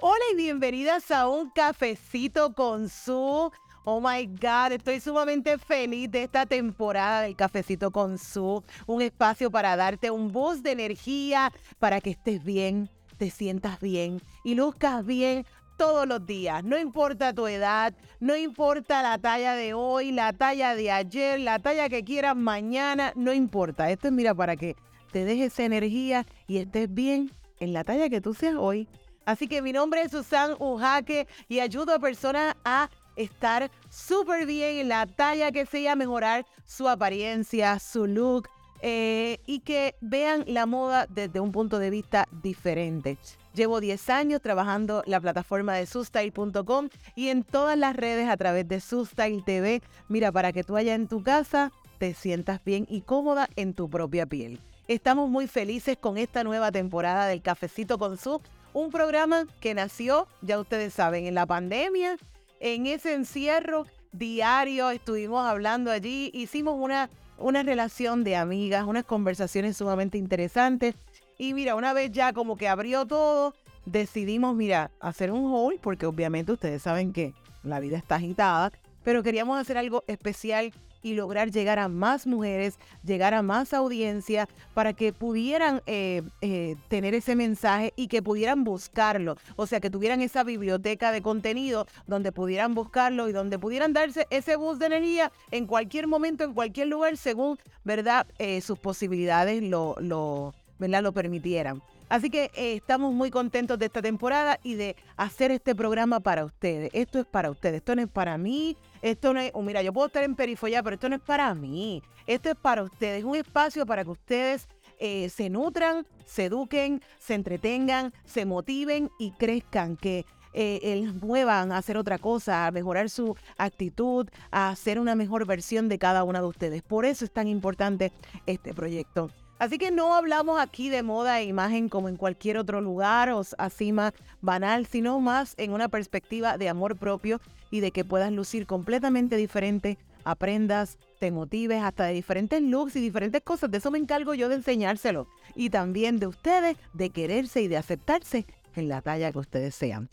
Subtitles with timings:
[0.00, 3.50] Hola y bienvenidas a un cafecito con su.
[3.84, 9.50] Oh my God, estoy sumamente feliz de esta temporada del Cafecito con Su, un espacio
[9.50, 15.04] para darte un boost de energía, para que estés bien, te sientas bien y luzcas
[15.04, 15.44] bien
[15.76, 16.62] todos los días.
[16.62, 21.58] No importa tu edad, no importa la talla de hoy, la talla de ayer, la
[21.58, 23.90] talla que quieras mañana, no importa.
[23.90, 24.76] Esto es mira para que
[25.10, 28.86] te dejes energía y estés bien en la talla que tú seas hoy.
[29.28, 34.78] Así que mi nombre es Susan Ujaque y ayudo a personas a estar súper bien
[34.78, 38.48] en la talla que sea, mejorar su apariencia, su look
[38.80, 43.18] eh, y que vean la moda desde un punto de vista diferente.
[43.52, 48.66] Llevo 10 años trabajando la plataforma de Sustyle.com y en todas las redes a través
[48.66, 49.82] de Sustyle TV.
[50.08, 53.90] Mira, para que tú allá en tu casa te sientas bien y cómoda en tu
[53.90, 54.58] propia piel.
[54.86, 58.40] Estamos muy felices con esta nueva temporada del Cafecito con Su
[58.78, 62.16] un programa que nació, ya ustedes saben, en la pandemia,
[62.60, 69.76] en ese encierro diario, estuvimos hablando allí, hicimos una, una relación de amigas, unas conversaciones
[69.76, 70.94] sumamente interesantes.
[71.38, 73.52] Y mira, una vez ya como que abrió todo,
[73.84, 77.34] decidimos, mira, hacer un haul, porque obviamente ustedes saben que
[77.64, 78.70] la vida está agitada,
[79.02, 84.48] pero queríamos hacer algo especial y lograr llegar a más mujeres, llegar a más audiencia
[84.74, 89.36] para que pudieran eh, eh, tener ese mensaje y que pudieran buscarlo.
[89.56, 94.26] O sea, que tuvieran esa biblioteca de contenido donde pudieran buscarlo y donde pudieran darse
[94.30, 98.26] ese bus de energía en cualquier momento, en cualquier lugar, según, ¿verdad?
[98.38, 101.02] Eh, sus posibilidades lo, lo, ¿verdad?
[101.02, 101.82] lo permitieran.
[102.08, 106.90] Así que estamos muy contentos de esta temporada y de hacer este programa para ustedes.
[106.94, 110.06] Esto es para ustedes, esto no es para mí, esto no es, mira, yo puedo
[110.06, 112.02] estar en perifolla, pero esto no es para mí.
[112.26, 114.68] Esto es para ustedes, un espacio para que ustedes
[114.98, 121.78] eh, se nutran, se eduquen, se entretengan, se motiven y crezcan, que eh, muevan a
[121.78, 126.40] hacer otra cosa, a mejorar su actitud, a hacer una mejor versión de cada una
[126.40, 126.82] de ustedes.
[126.82, 128.12] Por eso es tan importante
[128.46, 129.30] este proyecto.
[129.58, 133.42] Así que no hablamos aquí de moda e imagen como en cualquier otro lugar o
[133.58, 138.30] así más banal, sino más en una perspectiva de amor propio y de que puedas
[138.30, 143.70] lucir completamente diferente, aprendas, te motives hasta de diferentes looks y diferentes cosas.
[143.70, 145.26] De eso me encargo yo de enseñárselo.
[145.56, 148.46] Y también de ustedes de quererse y de aceptarse
[148.76, 150.08] en la talla que ustedes sean.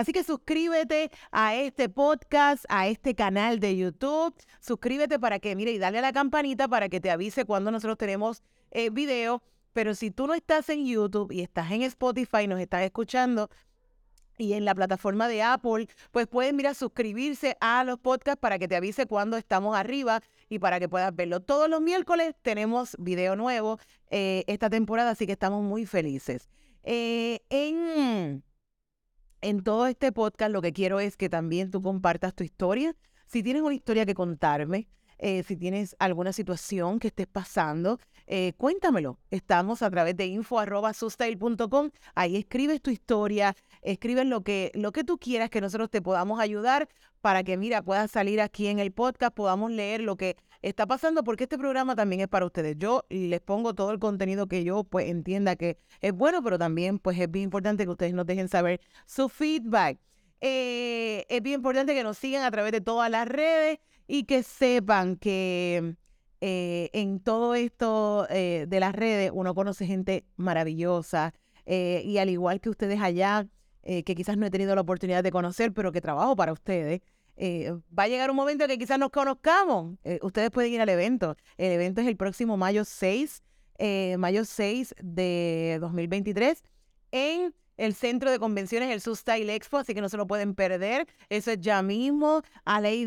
[0.00, 4.34] Así que suscríbete a este podcast, a este canal de YouTube.
[4.58, 7.98] Suscríbete para que, mire, y dale a la campanita para que te avise cuando nosotros
[7.98, 9.42] tenemos eh, video.
[9.74, 13.50] Pero si tú no estás en YouTube y estás en Spotify, nos estás escuchando,
[14.38, 18.68] y en la plataforma de Apple, pues puedes, mira, suscribirse a los podcasts para que
[18.68, 21.40] te avise cuando estamos arriba y para que puedas verlo.
[21.40, 23.78] Todos los miércoles tenemos video nuevo
[24.08, 26.48] eh, esta temporada, así que estamos muy felices.
[26.84, 28.42] Eh, en
[29.40, 32.94] en todo este podcast lo que quiero es que también tú compartas tu historia.
[33.26, 38.54] Si tienes una historia que contarme, eh, si tienes alguna situación que estés pasando, eh,
[38.56, 39.18] cuéntamelo.
[39.30, 41.90] Estamos a través de info.sustain.com.
[42.14, 46.40] Ahí escribes tu historia, escribes lo que, lo que tú quieras que nosotros te podamos
[46.40, 46.88] ayudar
[47.20, 51.24] para que, mira, puedas salir aquí en el podcast, podamos leer lo que está pasando,
[51.24, 52.76] porque este programa también es para ustedes.
[52.78, 56.98] Yo les pongo todo el contenido que yo pues entienda que es bueno, pero también
[56.98, 59.98] pues es bien importante que ustedes nos dejen saber su feedback.
[60.40, 64.42] Eh, es bien importante que nos sigan a través de todas las redes y que
[64.42, 65.96] sepan que
[66.40, 71.34] eh, en todo esto eh, de las redes uno conoce gente maravillosa
[71.66, 73.46] y al igual que ustedes allá,
[73.84, 77.00] que quizás no he tenido la oportunidad de conocer, pero que trabajo para ustedes.
[77.40, 79.96] Va a llegar un momento que quizás nos conozcamos.
[80.22, 81.36] ustedes pueden ir al evento.
[81.56, 83.42] El evento es el próximo mayo 6,
[84.18, 86.62] mayo 6 de 2023
[87.12, 91.06] en el centro de convenciones, el Style Expo, así que no se lo pueden perder.
[91.30, 93.06] Eso es ya mismo, a ley.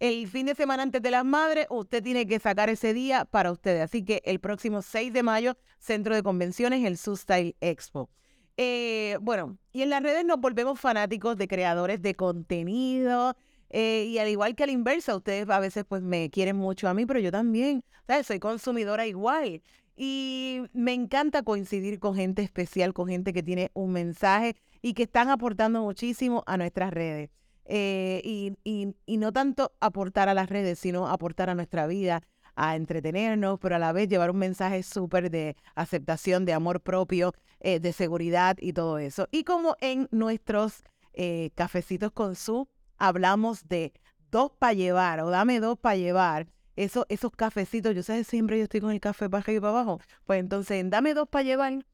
[0.00, 3.52] El fin de semana antes de las madres, usted tiene que sacar ese día para
[3.52, 3.82] ustedes.
[3.82, 8.10] Así que el próximo 6 de mayo, centro de convenciones, el Style Expo.
[8.56, 13.36] Eh, bueno, y en las redes nos volvemos fanáticos de creadores de contenido.
[13.70, 16.88] Eh, y al igual que a la inversa, ustedes a veces pues me quieren mucho
[16.88, 18.26] a mí, pero yo también, ¿sabes?
[18.26, 19.62] Soy consumidora igual.
[19.96, 25.04] Y me encanta coincidir con gente especial, con gente que tiene un mensaje y que
[25.04, 27.30] están aportando muchísimo a nuestras redes.
[27.66, 32.22] Eh, y, no tanto aportar a las redes, sino aportar a nuestra vida,
[32.56, 37.32] a entretenernos, pero a la vez llevar un mensaje súper de aceptación, de amor propio,
[37.60, 39.28] eh, de seguridad y todo eso.
[39.30, 42.68] Y como en nuestros eh, cafecitos con su
[42.98, 43.92] hablamos de
[44.30, 46.48] dos para llevar o dame dos para llevar.
[46.76, 49.70] Eso, esos cafecitos, yo sé, siempre yo estoy con el café para arriba y para
[49.70, 50.00] abajo.
[50.24, 51.84] Pues entonces, dame dos para llevar.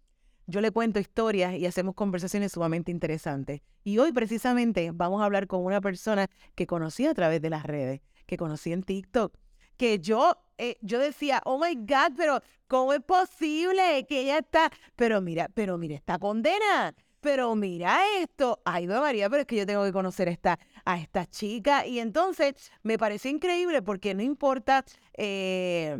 [0.47, 3.61] Yo le cuento historias y hacemos conversaciones sumamente interesantes.
[3.85, 7.65] Y hoy precisamente vamos a hablar con una persona que conocí a través de las
[7.65, 9.35] redes, que conocí en TikTok,
[9.81, 14.71] que yo, eh, yo decía, oh my God, pero ¿cómo es posible que ella está?
[14.95, 19.67] Pero mira, pero mira, está condena pero mira esto, ay, María, pero es que yo
[19.67, 21.87] tengo que conocer esta, a esta chica.
[21.87, 24.87] Y entonces me pareció increíble porque no importa
[25.19, 25.99] eh,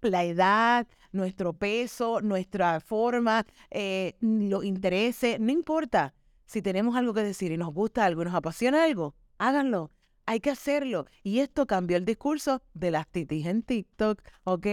[0.00, 6.14] la edad, nuestro peso, nuestra forma, eh, los intereses, no importa.
[6.46, 9.90] Si tenemos algo que decir y nos gusta algo nos apasiona algo, háganlo.
[10.30, 11.06] Hay que hacerlo.
[11.24, 14.66] Y esto cambió el discurso de las titis en TikTok, ¿ok?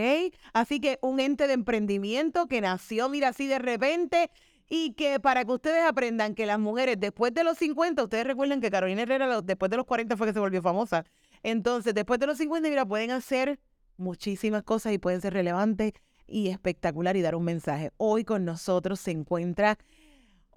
[0.54, 4.30] Así que un ente de emprendimiento que nació, mira, así de repente
[4.69, 8.62] y que para que ustedes aprendan que las mujeres después de los 50, ustedes recuerden
[8.62, 11.06] que Carolina Herrera después de los 40 fue que se volvió famosa.
[11.42, 13.59] Entonces, después de los 50, mira, pueden hacer
[13.98, 15.94] muchísimas cosas y pueden ser relevantes
[16.27, 17.89] y espectacular y dar un mensaje.
[17.98, 19.80] Hoy con nosotros se encuentra,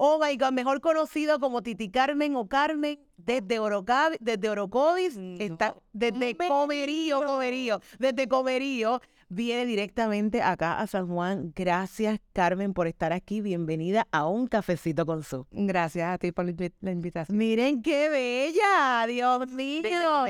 [0.03, 5.77] oh my God, mejor conocido como Titi Carmen o Carmen, desde, Orocav desde Orocovis, está,
[5.93, 11.53] desde Comerío, Comerío, desde Comerío, viene directamente acá a San Juan.
[11.55, 13.43] Gracias, Carmen, por estar aquí.
[13.43, 15.47] Bienvenida a Un Cafecito con Su.
[15.51, 17.37] Gracias a ti por la invitación.
[17.37, 20.25] Miren qué bella, Dios mío.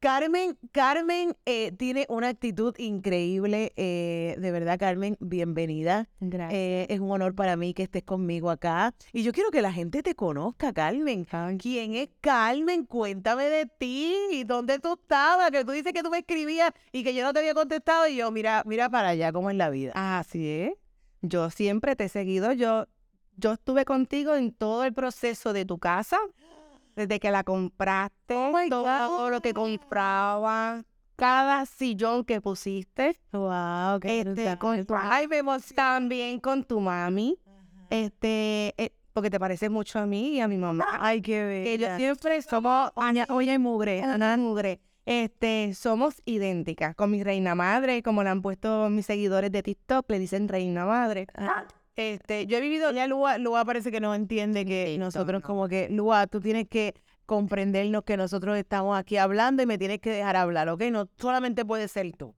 [0.00, 3.74] Carmen, Carmen eh, tiene una actitud increíble.
[3.76, 6.08] Eh, de verdad, Carmen, bienvenida.
[6.20, 6.54] Gracias.
[6.54, 8.94] Eh, es un honor para mí que estés conmigo acá.
[9.12, 11.26] Y yo quiero que la gente te conozca, Carmen.
[11.58, 12.86] ¿Quién es Carmen?
[12.86, 14.16] Cuéntame de ti.
[14.30, 15.50] ¿Y dónde tú estabas?
[15.50, 18.08] Que tú dices que tú me escribías y que yo no te había contestado.
[18.08, 19.92] Y yo, mira, mira para allá, cómo es la vida.
[19.94, 20.72] Así es.
[21.20, 22.54] Yo siempre te he seguido.
[22.54, 22.86] Yo,
[23.36, 26.16] yo estuve contigo en todo el proceso de tu casa
[27.00, 30.84] desde que la compraste, oh todo lo que compraba,
[31.16, 33.18] cada sillón que pusiste.
[33.32, 35.42] Wow, qué este, con Ay, me
[35.74, 37.38] También con tu mami.
[37.88, 40.86] Este, eh, porque te parece mucho a mí y a mi mamá.
[41.00, 41.70] Ay, qué bella.
[41.70, 42.92] Ellos siempre somos,
[43.28, 44.80] oye, mugre, Ana mugre.
[45.06, 46.94] Este, somos idénticas.
[46.94, 50.84] Con mi reina madre, como la han puesto mis seguidores de TikTok, le dicen reina
[50.84, 51.26] madre.
[51.34, 51.64] Ah.
[51.96, 55.88] Este, yo he vivido, ya Lua, Lua parece que no entiende que nosotros como que,
[55.90, 56.94] Lua, tú tienes que
[57.26, 60.82] comprendernos que nosotros estamos aquí hablando y me tienes que dejar hablar, ¿ok?
[60.90, 62.34] No solamente puede ser tú.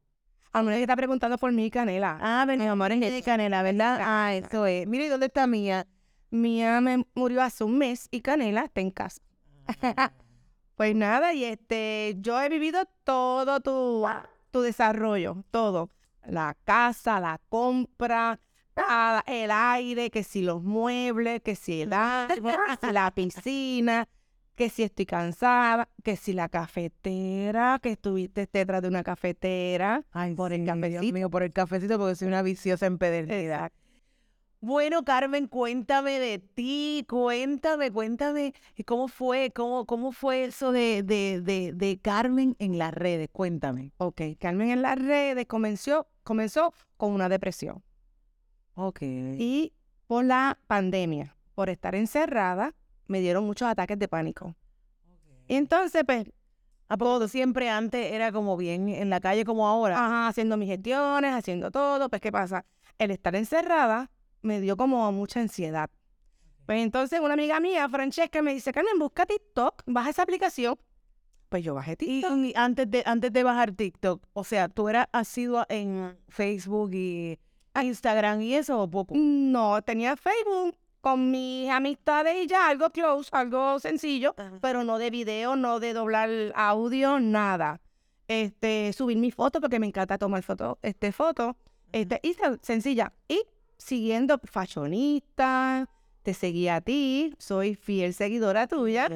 [0.53, 2.19] A menos que está preguntando por mi canela.
[2.21, 3.99] Ah, mi amor, es de canela, ¿verdad?
[4.03, 4.87] Ah, eso es.
[4.87, 5.87] Mira, ¿y dónde está Mía?
[6.31, 9.23] Mía me murió hace un mes y canela está en casa.
[9.81, 10.13] Ah.
[10.77, 14.07] pues nada, y este, yo he vivido todo tu,
[14.51, 15.89] tu desarrollo, todo.
[16.27, 18.39] La casa, la compra,
[19.27, 24.09] el aire, que si los muebles, que si el agua, la piscina,
[24.55, 30.05] que si estoy cansada, que si la cafetera, que estuviste detrás de una cafetera.
[30.13, 31.13] Ay, por el cafecito.
[31.13, 33.73] mío, por el cafecito, porque soy una viciosa empedernida.
[34.61, 38.55] Bueno, Carmen, cuéntame de ti, cuéntame, cuéntame
[38.87, 43.91] cómo fue, cómo, cómo fue eso de, de, de, de Carmen en las redes, cuéntame.
[43.97, 47.83] Ok, Carmen en las redes comenzó, comenzó con una depresión.
[48.75, 49.03] Ok.
[49.03, 49.73] Y
[50.07, 52.75] por la pandemia, por estar encerrada,
[53.07, 54.55] me dieron muchos ataques de pánico.
[55.49, 56.27] entonces, pues,
[56.93, 59.97] ¿A poco siempre antes era como bien en la calle como ahora?
[59.97, 62.11] Ajá, haciendo mis gestiones, haciendo todo.
[62.11, 62.67] Pues, ¿qué pasa?
[62.99, 64.11] El estar encerrada
[64.43, 65.89] me dio como mucha ansiedad.
[66.67, 70.79] Pues entonces una amiga mía, Francesca, me dice, Carmen, busca TikTok, baja esa aplicación.
[71.49, 72.37] Pues yo bajé TikTok.
[72.37, 77.39] Y, antes, de, antes de bajar TikTok, o sea, tú eras asidua en Facebook y
[77.75, 79.15] a Instagram y eso o poco?
[79.17, 85.11] No, tenía Facebook con mis amistades y ya, algo close, algo sencillo, pero no de
[85.11, 87.81] video, no de doblar audio, nada.
[88.29, 91.57] Este, subir mi foto porque me encanta tomar foto, este foto,
[91.91, 93.13] este, y sencilla.
[93.27, 93.43] Y
[93.77, 95.89] siguiendo fashionista,
[96.23, 99.09] te seguí a ti, soy fiel seguidora tuya,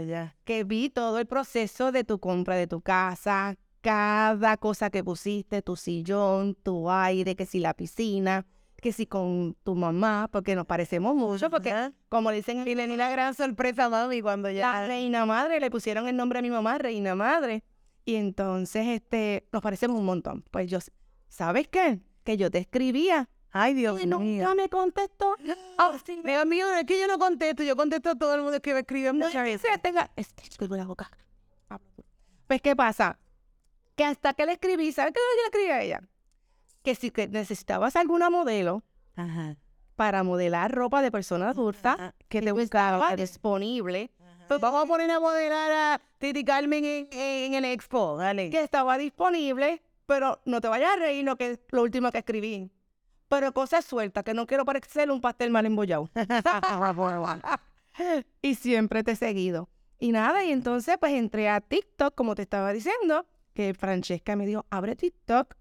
[0.45, 5.63] que vi todo el proceso de tu compra de tu casa, cada cosa que pusiste,
[5.63, 8.45] tu sillón, tu aire, que si la piscina,
[8.83, 13.09] que si con tu mamá, porque nos parecemos mucho, porque como dicen, y le la
[13.11, 14.73] gran sorpresa mami cuando ya...
[14.73, 17.63] La reina madre, le pusieron el nombre a mi mamá, reina madre.
[18.05, 20.45] Y entonces, este, nos parecemos un montón.
[20.51, 20.81] Pues yo,
[21.29, 22.01] ¿sabes qué?
[22.25, 23.29] Que yo te escribía.
[23.53, 24.19] Ay, Dios mío.
[24.19, 25.37] Nunca me contestó.
[25.79, 26.21] Oh, sí.
[26.25, 28.81] Dios mío, es que yo no contesto, yo contesto a todo el mundo que me
[28.81, 29.71] escribe muchas veces.
[29.81, 30.43] Tenga, este,
[30.77, 31.09] la boca.
[32.49, 33.17] Pues, ¿qué pasa?
[33.97, 36.01] Que hasta que le escribí, ¿sabes qué le escribí a ella?
[36.83, 38.85] Que si que necesitabas alguna modelo
[39.97, 41.97] para modelar ropa de personas adultas,
[42.29, 44.13] que te buscaba disponible
[44.47, 48.51] Pues vamos a poner a modelar a Titi Carmen en, en el expo, dale.
[48.51, 52.71] que estaba disponible, pero no te vayas a reír lo que lo último que escribí.
[53.29, 56.09] Pero cosas sueltas, que no quiero parecer un pastel mal embollado.
[58.43, 59.69] y siempre te he seguido.
[59.99, 63.27] Y nada, y entonces pues entré a TikTok, como te estaba diciendo,
[63.57, 65.57] que Francesca me dijo, abre TikTok.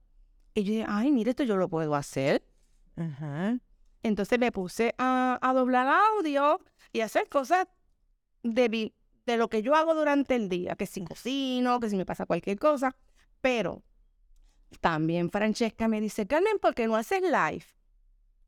[0.53, 2.43] Y yo dije, ay, mire, esto yo lo puedo hacer.
[2.97, 3.57] Ajá.
[4.03, 6.59] Entonces me puse a, a doblar audio
[6.93, 7.67] y a hacer cosas
[8.43, 8.93] de,
[9.25, 12.25] de lo que yo hago durante el día, que si cocino, que si me pasa
[12.25, 12.95] cualquier cosa.
[13.41, 13.81] Pero
[14.81, 17.65] también Francesca me dice, Carmen, ¿por qué no haces live?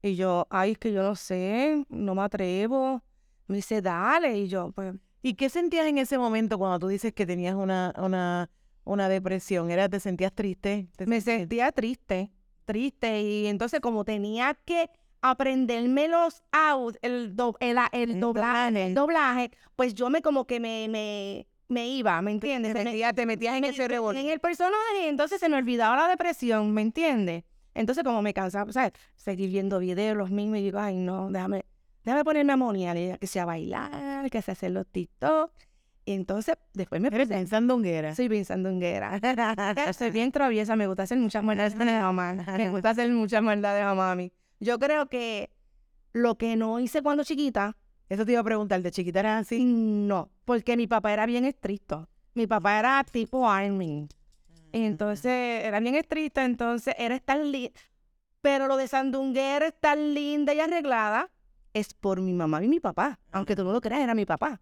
[0.01, 3.01] Y yo, ay, es que yo no sé, no me atrevo.
[3.47, 4.37] Me dice, dale.
[4.37, 7.93] Y yo, pues, ¿Y qué sentías en ese momento cuando tú dices que tenías una,
[7.97, 8.49] una,
[8.87, 9.69] una depresión?
[9.71, 10.87] ¿Era, ¿Te sentías triste?
[10.95, 12.31] ¿Te me sentía triste,
[12.65, 13.21] triste.
[13.21, 14.89] Y entonces como tenía que
[15.21, 20.45] aprenderme los out, el, do- el, el El doblaje, el doblaje, pues yo me como
[20.45, 22.73] que me, me, me iba, ¿me entiendes?
[22.73, 24.17] te, Me- metías, te metías en me- ese revolú?
[24.17, 27.43] en el personaje, y entonces se me olvidaba la depresión, ¿me entiendes?
[27.73, 28.93] Entonces como me cansaba, ¿sabes?
[29.15, 31.65] Seguir viendo videos los mismos y digo, ay no, déjame,
[32.03, 35.51] déjame ponerme a moniar, que sea bailar, que sea hacer los TikTok.
[36.07, 38.15] Y entonces después me Eres en sandunguera.
[38.15, 39.19] soy bien sandunguera.
[39.91, 42.33] Soy bien traviesa, me gusta hacer muchas maldades de mamá.
[42.57, 44.31] Me gusta hacer muchas maldades a mami.
[44.61, 45.51] Yo creo que
[46.13, 47.75] lo que no hice cuando chiquita,
[48.07, 49.65] Eso te iba a preguntar, ¿de chiquita eras así?
[49.65, 52.07] no, porque mi papá era bien estricto.
[52.35, 54.07] Mi papá era tipo Army.
[54.71, 57.77] Entonces, era bien estricto, entonces era estar linda.
[58.39, 61.29] Pero lo de sandunguera, estar linda y arreglada,
[61.73, 63.19] es por mi mamá y mi papá.
[63.33, 64.61] Aunque tú no lo creas, era mi papá.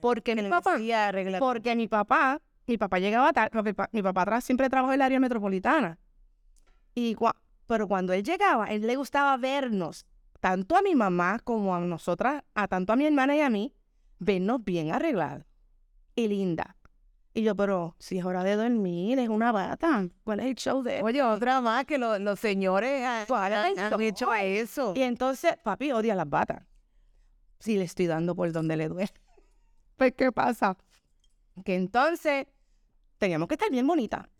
[0.00, 0.76] Porque mi papá...
[1.40, 5.20] Porque mi papá, mi papá llegaba tarde, mi papá tra- siempre trabajó en el área
[5.20, 5.98] metropolitana.
[6.94, 7.34] Y cua-
[7.66, 10.06] pero cuando él llegaba, él le gustaba vernos,
[10.40, 13.74] tanto a mi mamá como a nosotras, a tanto a mi hermana y a mí,
[14.18, 15.44] vernos bien arregladas
[16.14, 16.76] y linda.
[17.34, 20.08] Y yo, pero si es hora de dormir, es una bata.
[20.24, 23.72] ¿Cuál es el show de Oye, otra más que lo- los señores han, ¿Cuál es
[23.72, 24.00] el han show?
[24.00, 24.92] hecho eso.
[24.96, 26.62] Y entonces, papi odia las batas.
[27.60, 29.10] Sí, le estoy dando por donde le duele.
[29.98, 30.78] Pues, ¿qué pasa?
[31.64, 32.46] Que entonces
[33.18, 34.30] teníamos que estar bien bonita.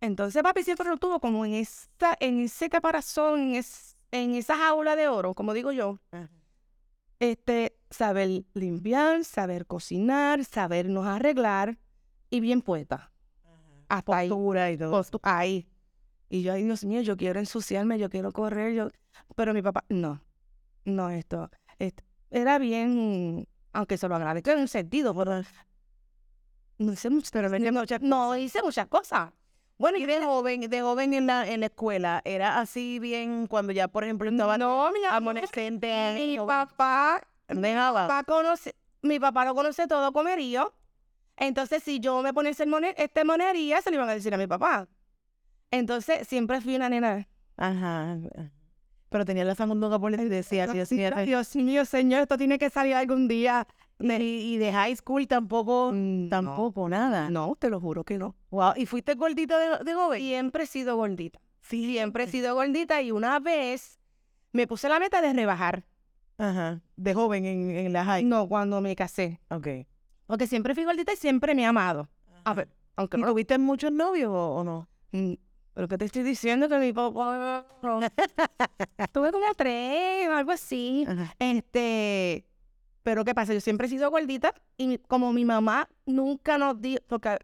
[0.00, 4.56] Entonces, papi siempre lo tuvo como en, esa, en ese caparazón, en, es- en esa
[4.56, 5.98] jaula de oro, como digo yo.
[6.12, 6.30] Ajá.
[7.18, 11.78] Este, saber limpiar, saber cocinar, sabernos arreglar
[12.30, 13.10] y bien puesta.
[13.88, 14.28] Hasta ahí.
[14.28, 14.92] Postura y todo.
[14.92, 15.68] Postu- ahí.
[16.28, 18.88] Y yo, ay, Dios mío, yo quiero ensuciarme, yo quiero correr, yo...
[19.36, 20.20] Pero mi papá, no,
[20.84, 21.50] no esto.
[21.78, 25.42] est- era bien, aunque se lo agradezco en un sentido, pero
[26.78, 27.48] no hice muchas, pero
[28.00, 29.30] no hice muchas cosas.
[29.76, 33.72] Bueno, Y de joven, de joven en la, en la escuela, era así bien cuando
[33.72, 36.14] ya, por ejemplo, estaba no, mi adolescente.
[36.14, 38.06] mi papá, Dejaba.
[38.06, 40.72] papá conoce, mi papá lo conoce todo comerío.
[41.36, 44.46] Entonces, si yo me ponía moner, este monería, se lo iban a decir a mi
[44.46, 44.86] papá.
[45.72, 47.26] Entonces, siempre fui una nena
[47.56, 48.16] Ajá.
[49.14, 51.08] Pero tenía la sandunga por y decía, Dios mío.
[51.24, 53.64] Dios mío, señor, esto tiene que salir algún día.
[54.00, 57.30] Y, y de high school tampoco, Mm, tampoco, nada.
[57.30, 58.34] No, te lo juro que no.
[58.50, 58.72] Wow.
[58.74, 60.20] ¿Y fuiste gordita de, de joven?
[60.20, 61.38] Siempre he sido gordita.
[61.60, 64.00] Siempre he sido gordita y una vez
[64.52, 65.84] me puse la meta de rebajar.
[66.36, 66.80] Ajá.
[66.96, 68.24] De joven en, en la high.
[68.24, 69.38] No, cuando me casé.
[69.48, 69.68] Ok.
[70.26, 72.08] Porque siempre fui gordita y siempre me he amado.
[72.42, 73.28] A ver, aunque ¿Y no.
[73.28, 74.88] tuviste muchos novios o, o no?
[75.74, 77.66] Mm, Pero que te estoy diciendo que mi papá.
[79.12, 81.04] Tuve como tres, algo así.
[81.08, 81.34] Ajá.
[81.38, 82.44] Este,
[83.02, 83.52] pero ¿qué pasa?
[83.52, 87.38] Yo siempre he sido gordita y mi- como mi mamá nunca nos dio, porque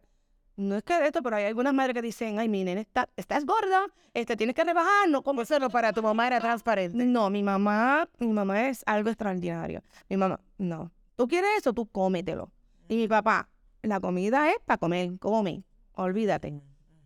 [0.56, 3.08] no es que de esto, pero hay algunas madres que dicen, ay, mi nene, está,
[3.16, 7.04] estás gorda, este, tienes que rebajar, no como no, para tu mamá era transparente.
[7.04, 9.82] No, mi mamá, mi mamá es algo extraordinario.
[10.08, 10.90] Mi mamá, no.
[11.16, 11.72] ¿Tú quieres eso?
[11.72, 12.50] Tú cómetelo.
[12.88, 13.48] Y mi papá,
[13.82, 16.60] la comida es para comer, come, olvídate.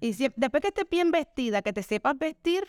[0.04, 2.64] Y si, después que estés bien vestida, que te sepas vestir,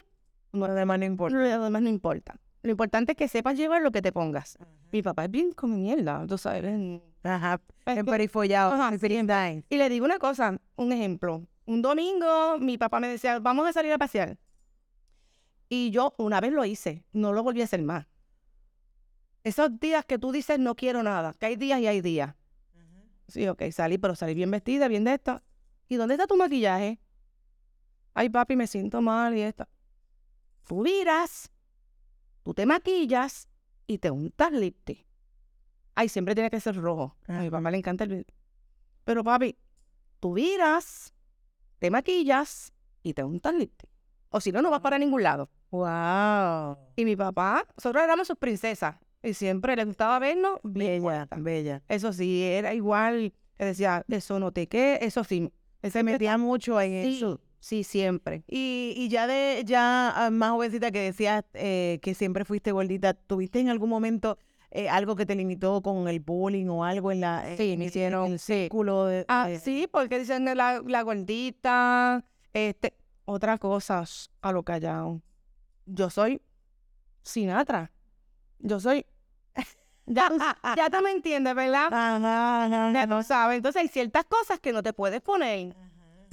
[0.53, 1.35] No, además no importa.
[1.35, 2.39] lo demás no importa.
[2.61, 4.57] Lo importante es que sepas llevar lo que te pongas.
[4.93, 6.63] Mi papá es bien come mierda, tú sabes.
[7.23, 7.61] Ajá.
[7.85, 8.01] En.
[8.71, 9.65] Ajá, Firenze.
[9.69, 11.45] Y le digo una cosa, un ejemplo.
[11.65, 14.37] Un domingo mi papá me decía, vamos a salir a pasear.
[15.67, 18.07] Y yo una vez lo hice, no lo volví a hacer más.
[19.43, 22.33] Esos días que tú dices no quiero nada, que hay días y hay días.
[23.27, 25.41] Sí, ok, salí, pero salí bien vestida, bien de esto.
[25.89, 27.01] ¿Y dónde está tu maquillaje?
[28.15, 29.67] Ay, papi, me siento mal y esto.
[30.65, 31.51] Tú viras,
[32.43, 33.49] tú te maquillas
[33.87, 35.05] y te untas lipstick.
[35.95, 37.17] Ay, siempre tiene que ser rojo.
[37.27, 38.25] A mi papá le encanta el...
[39.03, 39.57] Pero papi,
[40.21, 41.13] tú viras,
[41.79, 43.89] te maquillas y te untas lipstick.
[44.29, 45.49] O si no, no vas para ningún lado.
[45.71, 46.77] Wow.
[46.95, 48.95] Y mi papá, nosotros éramos sus princesas.
[49.23, 51.83] Y siempre le gustaba vernos bien Bella, bella.
[51.89, 53.33] Eso sí, era igual.
[53.57, 55.51] Le decía, eso no te qué, eso sí.
[55.83, 57.41] Se metía mucho en Sí, eso.
[57.65, 58.43] Sí, siempre.
[58.47, 63.15] Y, y ya de ya ah, más jovencita que decías eh, que siempre fuiste gordita,
[63.15, 64.37] ¿tuviste en algún momento
[64.69, 67.85] eh, algo que te limitó con el bullying o algo en la en- Sí, me
[67.85, 68.53] hicieron, en el sí.
[68.53, 72.93] círculo de, Ah, de- sí, porque dicen la, la gordita, este,
[73.25, 75.21] otra cosa, sh, a lo callado.
[75.87, 76.41] Yo soy
[77.23, 77.91] Sinatra.
[78.59, 79.05] Yo soy.
[80.07, 80.29] Ya,
[80.77, 81.87] ya tú me entiendes, ¿verdad?
[81.87, 83.05] Ajá, ajá, Ya ajá.
[83.07, 83.57] no sabes.
[83.57, 85.75] Entonces hay ciertas cosas que no te puedes poner.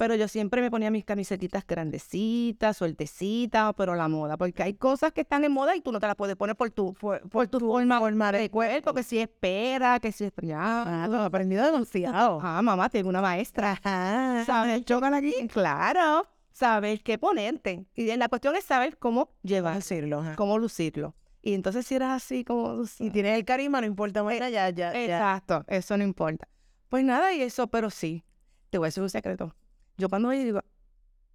[0.03, 4.35] Pero yo siempre me ponía mis camisetitas grandecitas, sueltecitas, pero la moda.
[4.35, 6.69] Porque hay cosas que están en moda y tú no te las puedes poner por
[6.71, 10.33] tu, por, por tu forma, de cuerpo, que si es pera, que si es...
[10.41, 11.03] Ya.
[11.05, 12.41] Ah, lo he aprendido demasiado.
[12.43, 13.79] Ah, mamá, tengo una maestra.
[13.81, 14.43] Ajá.
[14.45, 14.83] ¿Sabes?
[14.83, 15.47] Chocan aquí.
[15.47, 16.27] Claro.
[16.51, 17.85] Saber qué ponerte.
[17.95, 20.19] Y la cuestión es saber cómo llevar, decirlo.
[20.19, 20.35] ajá.
[20.35, 21.15] cómo lucirlo.
[21.41, 22.83] Y entonces si eras así como...
[22.99, 25.01] Y tienes el carisma, no importa más, ya, ya, ya.
[25.01, 26.49] Exacto, eso no importa.
[26.89, 28.25] Pues nada, y eso, pero sí,
[28.69, 29.55] te voy a decir un secreto.
[29.97, 30.61] Yo cuando voy digo,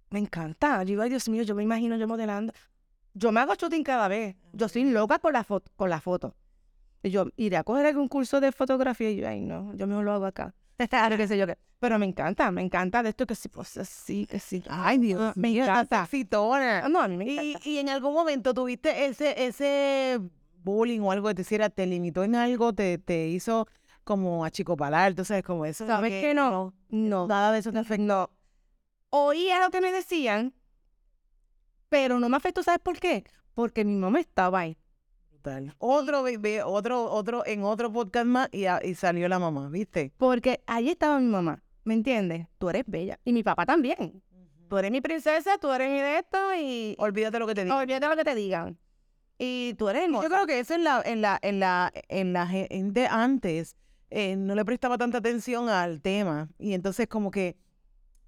[0.09, 0.79] me encanta.
[0.83, 2.53] Yo digo, ay Dios mío, yo me imagino yo modelando.
[3.13, 4.35] Yo me hago shooting cada vez.
[4.53, 6.35] Yo soy loca con la foto, con la foto.
[7.01, 10.01] Y yo iré a coger algún curso de fotografía y yo, ay no, yo me
[10.03, 10.53] lo hago acá.
[10.77, 11.57] Qué sé yo qué.
[11.79, 14.63] Pero me encanta, me encanta de esto que sí, pues así, que sí.
[14.69, 16.05] Ay, Dios Ah, me mío, encanta.
[16.05, 16.87] sexitona.
[16.89, 17.69] No, a mí me Y, encanta.
[17.69, 20.19] y en algún momento tuviste ese, ese
[20.61, 23.65] bullying o algo que te hiciera, te limitó en algo, te, te hizo
[24.03, 25.85] como achicopalar, tú sabes, como eso.
[25.87, 26.73] ¿Sabes que qué no?
[26.89, 27.27] No.
[27.27, 28.03] Nada de eso te afectó.
[28.03, 28.29] No.
[29.09, 30.53] Oía lo que me decían,
[31.89, 33.23] pero no me afectó, ¿sabes por qué?
[33.53, 34.77] Porque mi mamá estaba ahí.
[35.31, 35.73] Brutal.
[35.79, 40.11] Otro, bebé, otro, otro, en otro podcast más y, a- y salió la mamá, ¿viste?
[40.17, 42.47] Porque ahí estaba mi mamá, ¿me entiendes?
[42.57, 43.19] Tú eres bella.
[43.23, 44.21] Y mi papá también.
[44.69, 46.95] Tú eres mi princesa, tú eres mi de esto y...
[46.99, 47.75] Olvídate lo que te digo.
[47.75, 48.77] Olvídate lo que te digan.
[49.39, 50.27] Y tú eres Yo hermosa.
[50.27, 53.75] creo que eso en la, en la, en la, en la gente antes
[54.11, 56.49] eh, no le prestaba tanta atención al tema.
[56.59, 57.55] Y entonces como que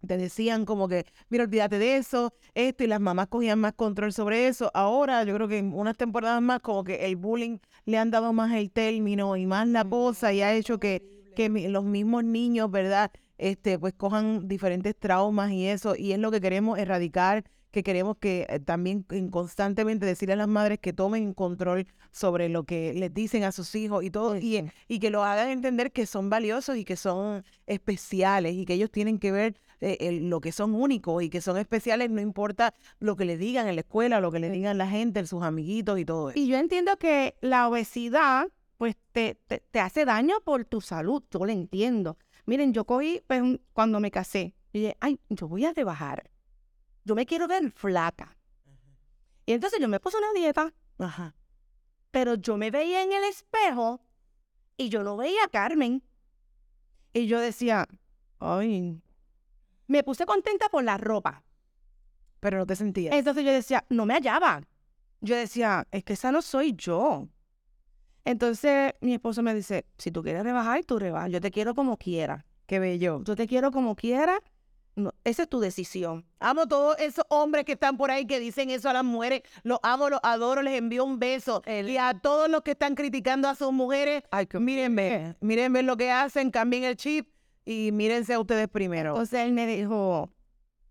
[0.07, 4.13] te decían como que, mira, olvídate de eso, esto, y las mamás cogían más control
[4.13, 4.71] sobre eso.
[4.73, 8.33] Ahora yo creo que en unas temporadas más como que el bullying le han dado
[8.33, 11.03] más el término y más la cosa y ha hecho que,
[11.35, 13.11] que los mismos niños, ¿verdad?
[13.37, 18.17] Este, pues cojan diferentes traumas y eso, y es lo que queremos erradicar, que queremos
[18.17, 22.93] que eh, también en- constantemente decirle a las madres que tomen control sobre lo que
[22.93, 26.29] les dicen a sus hijos y todo, y, y que lo hagan entender que son
[26.29, 30.51] valiosos y que son especiales y que ellos tienen que ver eh, el- lo que
[30.51, 34.21] son únicos y que son especiales, no importa lo que le digan en la escuela,
[34.21, 36.39] lo que le digan la gente, sus amiguitos y todo eso.
[36.39, 41.23] Y yo entiendo que la obesidad, pues, te, te, te hace daño por tu salud.
[41.31, 42.17] Yo lo entiendo.
[42.45, 43.41] Miren, yo cogí, pues,
[43.73, 46.29] cuando me casé, y dije, ay, yo voy a rebajar.
[47.03, 48.37] Yo me quiero ver flaca.
[49.45, 51.35] Y entonces yo me puse una dieta, Ajá.
[52.11, 53.99] pero yo me veía en el espejo
[54.77, 56.03] y yo no veía a Carmen.
[57.13, 57.87] Y yo decía,
[58.39, 59.01] ay,
[59.91, 61.43] me puse contenta por la ropa.
[62.39, 63.13] Pero no te sentías.
[63.13, 64.61] Entonces yo decía, no me hallaba.
[65.21, 67.27] Yo decía, es que esa no soy yo.
[68.25, 71.31] Entonces mi esposo me dice, si tú quieres rebajar, tú rebajas.
[71.31, 72.45] Yo te quiero como quiera.
[72.65, 73.21] Qué bello.
[73.23, 74.39] Yo te quiero como quiera.
[74.95, 76.25] No, esa es tu decisión.
[76.39, 79.41] Amo todos esos hombres que están por ahí que dicen eso a las mujeres.
[79.63, 81.61] Los amo, los adoro, les envío un beso.
[81.65, 84.95] Y a todos los que están criticando a sus mujeres, Ay, qué- miren
[85.73, 87.29] ver lo que hacen, cambien el chip
[87.65, 89.11] y mírense a ustedes primero.
[89.11, 90.31] Entonces él me dijo,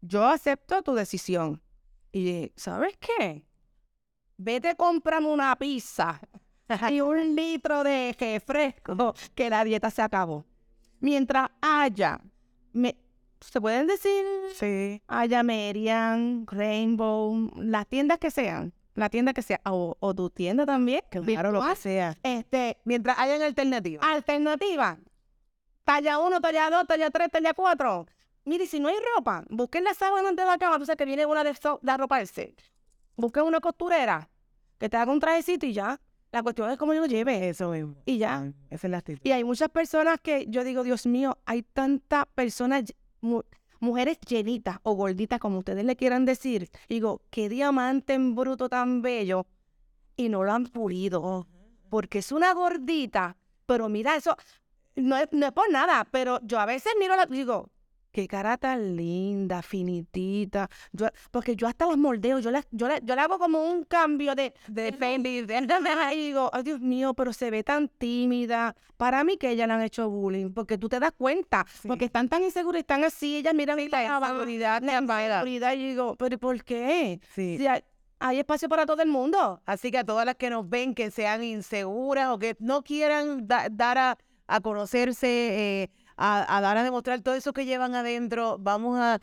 [0.01, 1.61] yo acepto tu decisión.
[2.13, 3.45] Y dije, ¿sabes qué?
[4.37, 6.21] Vete, cómprame una pizza
[6.91, 10.45] y un litro de refresco, que la dieta se acabó.
[11.01, 12.21] Mientras haya,
[12.73, 12.97] me,
[13.41, 14.25] ¿se pueden decir?
[14.55, 15.03] Sí.
[15.09, 20.67] Haya Merian, Rainbow, las tiendas que sean, la tienda que sea, o, o tu tienda
[20.67, 22.17] también, Claro, lo que sea.
[22.23, 24.05] este, Mientras hayan alternativas.
[24.07, 24.99] Alternativa.
[25.91, 28.07] Talla 1, talla 2, talla 3, talla 4.
[28.45, 30.79] Mire, si no hay ropa, busquen las sábanas de la cama.
[30.79, 32.55] Tú sabes que viene una de, so- de arroparse.
[33.17, 34.31] Busquen una costurera
[34.79, 36.01] que te haga un trajecito y ya.
[36.31, 37.49] La cuestión es cómo yo lo lleve.
[37.49, 37.97] Eso mismo.
[38.07, 38.53] Y ya.
[38.71, 39.21] Esa es la actitud.
[39.25, 42.85] Y hay muchas personas que yo digo, Dios mío, hay tantas personas,
[43.21, 43.43] mu-
[43.81, 46.71] mujeres llenitas o gorditas, como ustedes le quieran decir.
[46.89, 49.45] Digo, qué diamante en bruto tan bello
[50.17, 51.49] y no lo han pulido.
[51.89, 54.37] Porque es una gordita, pero mira, eso
[54.97, 57.71] no es, no es por nada, pero yo a veces miro la digo,
[58.13, 60.69] qué cara tan linda, finitita.
[60.93, 63.85] Yo, porque yo hasta las moldeo, yo, las, yo, la- yo le hago como un
[63.85, 68.75] cambio de, de baby, y digo, ay Dios mío, pero se ve tan tímida.
[68.97, 71.87] Para mí que ella le han hecho bullying, porque tú te das cuenta, Sí.
[71.89, 76.17] porque están tan inseguras, están así, ellas miran la la inseguridad la inseguridad, y digo,
[76.17, 77.21] pero ¿y ¿por qué?
[77.35, 77.59] Sí.
[77.59, 77.85] Si hay-
[78.19, 79.63] hay espacio para todo el mundo.
[79.65, 83.47] Así que a todas las que nos ven que sean inseguras o que no quieran
[83.47, 84.19] dar a,
[84.51, 85.29] a conocerse,
[85.83, 89.21] eh, a, dar a demostrar todo eso que llevan adentro, vamos a,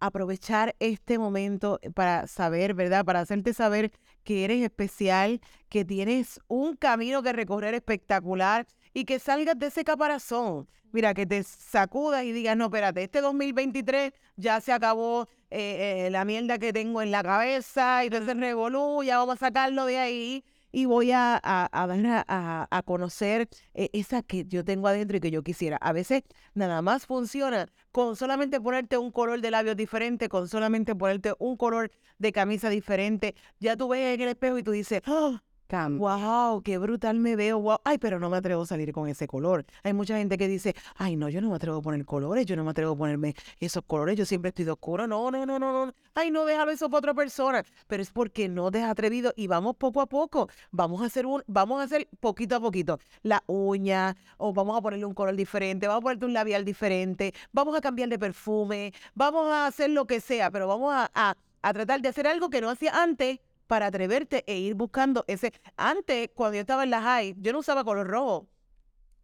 [0.00, 3.04] aprovechar este momento para saber, ¿verdad?
[3.04, 3.92] Para hacerte saber
[4.24, 9.84] que eres especial, que tienes un camino que recorrer espectacular y que salgas de ese
[9.84, 10.68] caparazón.
[10.90, 16.10] Mira, que te sacudas y digas, no, espérate, este 2023 ya se acabó eh, eh,
[16.10, 19.98] la mierda que tengo en la cabeza y entonces revolú, ya vamos a sacarlo de
[19.98, 25.20] ahí y voy a, a, dar a, conocer eh, esa que yo tengo adentro y
[25.20, 25.76] que yo quisiera.
[25.76, 26.22] A veces
[26.54, 31.56] nada más funciona con solamente ponerte un color de labios diferente, con solamente ponerte un
[31.56, 33.34] color de camisa diferente.
[33.60, 35.38] Ya tú ves en el espejo y tú dices, ¡oh!
[35.72, 37.80] Wow, qué brutal me veo.
[37.84, 39.64] Ay, pero no me atrevo a salir con ese color.
[39.82, 42.56] Hay mucha gente que dice, ay, no, yo no me atrevo a poner colores, yo
[42.56, 45.06] no me atrevo a ponerme esos colores, yo siempre estoy de oscuro.
[45.06, 45.94] No, no, no, no, no.
[46.14, 47.64] Ay, no, déjalo eso para otra persona.
[47.86, 50.48] Pero es porque no te has atrevido y vamos poco a poco.
[50.70, 52.98] Vamos a hacer un, vamos a hacer poquito a poquito.
[53.22, 57.32] La uña, o vamos a ponerle un color diferente, vamos a ponerte un labial diferente,
[57.50, 61.34] vamos a cambiar de perfume, vamos a hacer lo que sea, pero vamos a, a,
[61.62, 63.40] a tratar de hacer algo que no hacía antes
[63.72, 65.50] para atreverte e ir buscando ese.
[65.78, 68.46] Antes, cuando yo estaba en la high, yo no usaba color rojo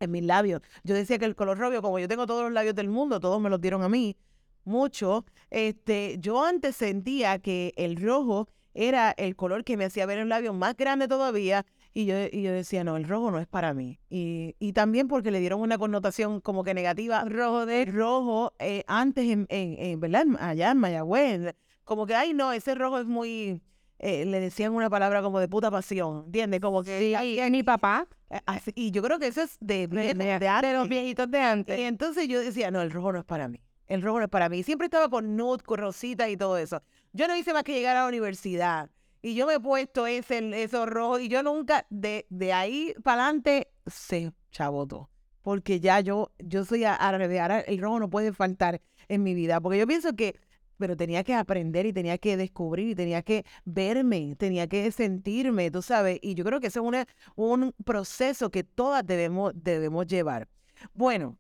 [0.00, 0.62] en mis labios.
[0.84, 3.42] Yo decía que el color rojo, como yo tengo todos los labios del mundo, todos
[3.42, 4.16] me los dieron a mí,
[4.64, 5.26] mucho.
[5.50, 10.30] Este, yo antes sentía que el rojo era el color que me hacía ver el
[10.30, 11.66] labio más grande todavía.
[11.92, 14.00] Y yo, y yo decía, no, el rojo no es para mí.
[14.08, 17.22] Y, y, también porque le dieron una connotación como que negativa.
[17.26, 20.24] Rojo de rojo, eh, antes en, en, ¿verdad?
[20.40, 21.54] Allá en Mayagüez.
[21.84, 23.62] Como que, ay, no, ese rojo es muy,
[23.98, 26.61] eh, le decían una palabra como de puta pasión, ¿entiendes?
[26.61, 26.98] Como que...
[26.98, 28.06] Sí, y, mi papá.
[28.30, 28.40] Eh,
[28.74, 31.78] y yo creo que eso es de, de, de, los viejitos de antes.
[31.78, 33.61] Y entonces yo decía, no, el rojo no es para mí.
[33.87, 34.62] El rojo no es para mí.
[34.62, 36.82] Siempre estaba con nude, con rosita y todo eso.
[37.12, 38.90] Yo no hice más que llegar a la universidad.
[39.20, 41.20] Y yo me he puesto ese, esos rojos.
[41.20, 45.11] Y yo nunca, de, de ahí para adelante, se chabotó.
[45.42, 49.61] Porque ya yo, yo soy a, ahora el rojo no puede faltar en mi vida.
[49.61, 50.38] Porque yo pienso que
[50.79, 55.71] pero tenía que aprender y tenía que descubrir y tenía que verme, tenía que sentirme,
[55.71, 57.05] tú sabes, y yo creo que ese es
[57.37, 60.49] un proceso que todas debemos, debemos llevar.
[60.95, 61.37] Bueno,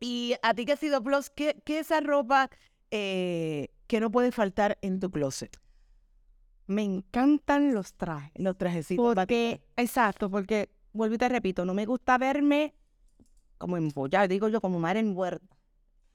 [0.00, 2.50] y a ti que has sido plus, ¿qué, qué es esa ropa
[2.90, 5.58] eh, que no puede faltar en tu closet?
[6.66, 8.32] Me encantan los trajes.
[8.36, 9.14] Los trajecitos.
[9.14, 12.74] Porque, exacto, porque, vuelvo y te repito, no me gusta verme
[13.58, 15.55] como embollada, digo yo, como mar en muerta.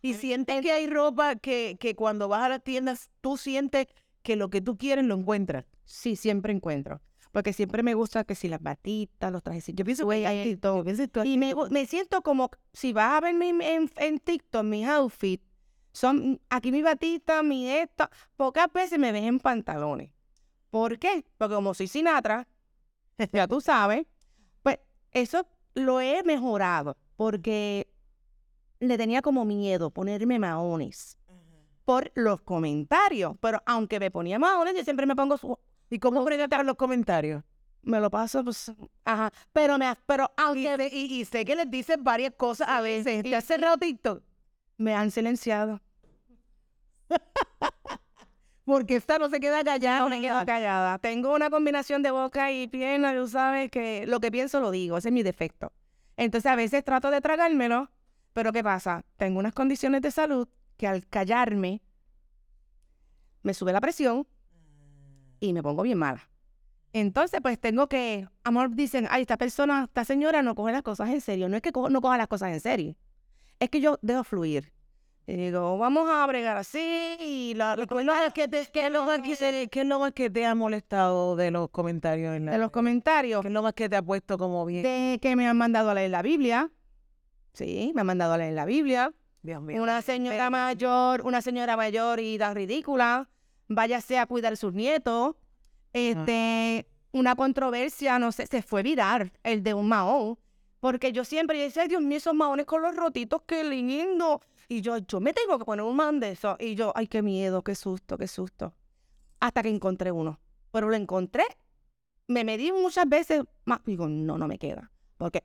[0.01, 3.87] Y sientes que hay ropa que, que cuando vas a las tiendas, tú sientes
[4.23, 5.65] que lo que tú quieres lo encuentras.
[5.85, 7.01] Sí, siempre encuentro.
[7.31, 9.65] Porque siempre me gusta que si las batitas, los trajes.
[9.67, 10.83] Yo pienso que hay todo.
[11.23, 15.43] Y me, me, siento como, si vas a verme en, en, TikTok, mis outfits,
[15.93, 18.09] son aquí mi batita, mi esto.
[18.35, 20.11] Pocas veces me ven en pantalones.
[20.69, 21.25] ¿Por qué?
[21.37, 22.47] Porque como soy Sinatra,
[23.31, 24.05] ya tú sabes,
[24.61, 24.79] pues
[25.11, 26.97] eso lo he mejorado.
[27.15, 27.87] Porque
[28.81, 31.17] le tenía como miedo ponerme maones
[31.85, 33.35] por los comentarios.
[33.39, 35.57] Pero aunque me ponía maones, yo siempre me pongo su...
[35.89, 37.43] ¿Y cómo fregaste los comentarios?
[37.83, 38.71] Me lo paso, pues,
[39.05, 39.31] ajá.
[39.53, 40.89] Pero me, pero aunque...
[40.91, 43.23] Y, sé que les dicen varias cosas a veces.
[43.23, 44.23] ¿Te has cerrado TikTok?
[44.77, 45.79] Me han silenciado.
[48.65, 49.99] Porque esta no se queda callada.
[49.99, 50.97] No me queda callada.
[50.99, 54.97] Tengo una combinación de boca y pierna, tú sabes que lo que pienso lo digo,
[54.97, 55.71] ese es mi defecto.
[56.15, 57.89] Entonces a veces trato de tragármelo,
[58.33, 59.03] pero ¿qué pasa?
[59.17, 61.81] Tengo unas condiciones de salud que al callarme
[63.43, 64.27] me sube la presión
[65.39, 66.27] y me pongo bien mala.
[66.93, 71.09] Entonces, pues tengo que, amor, dicen, ay, esta persona, esta señora no coge las cosas
[71.09, 71.47] en serio.
[71.47, 72.95] No es que no coja las cosas en serio.
[73.59, 74.73] Es que yo dejo fluir.
[75.27, 77.83] Y digo, vamos a bregar así y la, ¿Qué,
[78.25, 81.35] es que te, qué, lo más que, ¿Qué es lo más que te ha molestado
[81.35, 82.35] de los comentarios?
[82.35, 83.41] En de los comentarios.
[83.41, 84.83] ¿Qué es lo más que te ha puesto como bien?
[84.83, 86.69] De que me han mandado a leer la Biblia.
[87.53, 89.13] Sí, me ha mandado a leer la Biblia.
[89.41, 89.81] Dios mío.
[89.81, 93.29] Una señora mayor, una señora mayor y tan ridícula,
[93.67, 95.35] váyase a cuidar sus nietos.
[95.93, 100.37] Este, una controversia, no sé, se fue virar el de un maón.
[100.79, 104.41] Porque yo siempre decía, Dios mío, esos maones con los rotitos, qué lindo.
[104.67, 106.55] Y yo, yo me tengo que poner un man de eso.
[106.59, 108.73] Y yo, ay, qué miedo, qué susto, qué susto.
[109.39, 110.39] Hasta que encontré uno.
[110.71, 111.43] Pero lo encontré,
[112.27, 113.81] me medí muchas veces más.
[113.85, 114.91] Digo, no, no me queda.
[115.17, 115.43] Porque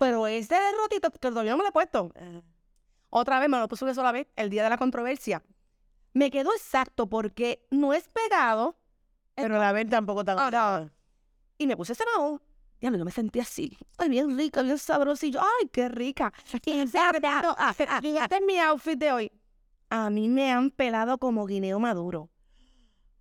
[0.00, 2.10] pero ese rotito que todavía no me lo he puesto.
[3.10, 5.44] Otra vez me lo puse una sola vez, el día de la controversia.
[6.14, 8.78] Me quedó exacto porque no es pegado.
[9.34, 10.38] Pero la vez tampoco tan.
[10.40, 10.88] Ah,
[11.58, 12.40] y me puse ese maón.
[12.80, 13.76] Y a mí no me sentí así.
[13.98, 15.38] Ay, bien rica, bien sabrosillo.
[15.40, 16.32] Ay, qué rica.
[16.64, 19.32] Y este es mi outfit de hoy.
[19.90, 22.30] A mí me han pelado como guineo maduro.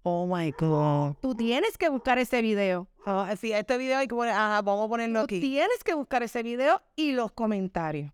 [0.03, 1.17] Oh my God.
[1.21, 2.88] Tú tienes que buscar ese video.
[3.05, 5.39] Oh, sí, este video hay que poner, ajá, vamos a ponerlo Tú aquí.
[5.39, 8.12] tienes que buscar ese video y los comentarios.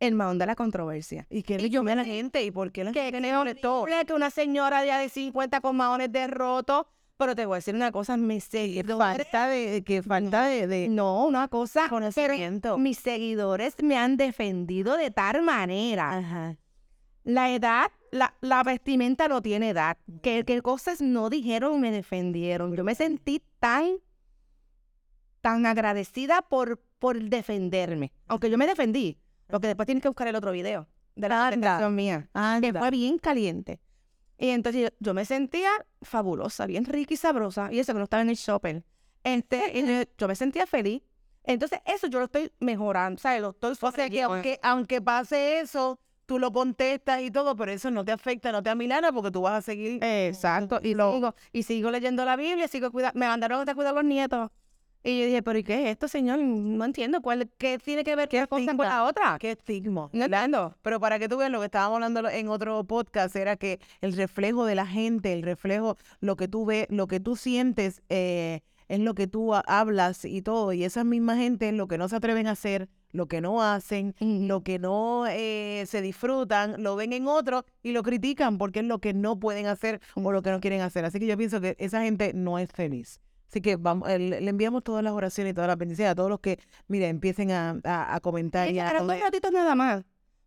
[0.00, 1.26] El maón de la controversia.
[1.30, 2.42] ¿Y qué Y le yo me la gente?
[2.42, 3.86] ¿Y por qué la gente le es molestó?
[4.06, 6.88] que una señora ya de 50 con maones de roto.
[7.16, 8.96] Pero te voy a decir una cosa, mis seguidores...
[9.16, 11.82] falta de, que falta de, de No, una cosa.
[11.82, 12.76] Pero conocimiento.
[12.76, 16.18] mis seguidores me han defendido de tal manera.
[16.18, 16.56] Ajá.
[17.24, 19.96] La edad, la, la vestimenta no tiene edad.
[20.22, 22.76] Que, que cosas no dijeron y me defendieron.
[22.76, 23.96] Yo me sentí tan,
[25.40, 28.12] tan agradecida por, por defenderme.
[28.28, 29.18] Aunque yo me defendí.
[29.46, 32.28] Porque después tienes que buscar el otro video de la presentación mía.
[32.32, 32.80] Que Anda.
[32.80, 33.80] fue bien caliente.
[34.38, 35.70] Y entonces yo, yo me sentía
[36.02, 37.72] fabulosa, bien rica y sabrosa.
[37.72, 38.84] Y eso que no estaba en el shopper.
[39.22, 41.02] Este, y yo, me sentía feliz.
[41.44, 43.42] Entonces, eso yo lo estoy mejorando, ¿sabes?
[43.42, 47.72] Lo estoy O sea que aunque, aunque pase eso, tú lo contestas y todo, pero
[47.72, 50.02] eso no te afecta, no te amilana porque tú vas a seguir.
[50.02, 50.80] Exacto.
[50.82, 53.18] Y, Lo- sigo, y sigo leyendo la Biblia, sigo cuidando.
[53.18, 54.50] Me mandaron a cuidar a los nietos.
[55.06, 56.38] Y yo dije, ¿pero y qué es esto, señor?
[56.38, 57.20] No entiendo.
[57.20, 59.36] ¿Cuál, ¿Qué tiene que ver Qué cosa con la otra?
[59.38, 60.08] Qué estigma.
[60.14, 60.74] No entiendo.
[60.80, 64.14] Pero para que tú veas lo que estábamos hablando en otro podcast era que el
[64.16, 68.60] reflejo de la gente, el reflejo, lo que tú ves, lo que tú sientes, eh,
[68.88, 70.72] es lo que tú ha- hablas y todo.
[70.72, 74.14] Y esa misma gente, lo que no se atreven a hacer, lo que no hacen,
[74.20, 78.84] lo que no eh, se disfrutan, lo ven en otro y lo critican porque es
[78.86, 81.04] lo que no pueden hacer o lo que no quieren hacer.
[81.04, 83.20] Así que yo pienso que esa gente no es feliz.
[83.48, 86.28] Así que vamos, eh, le enviamos todas las oraciones y todas las bendiciones a todos
[86.28, 90.02] los que, mira, empiecen a, a- a comentar y a dos ratitos nada más.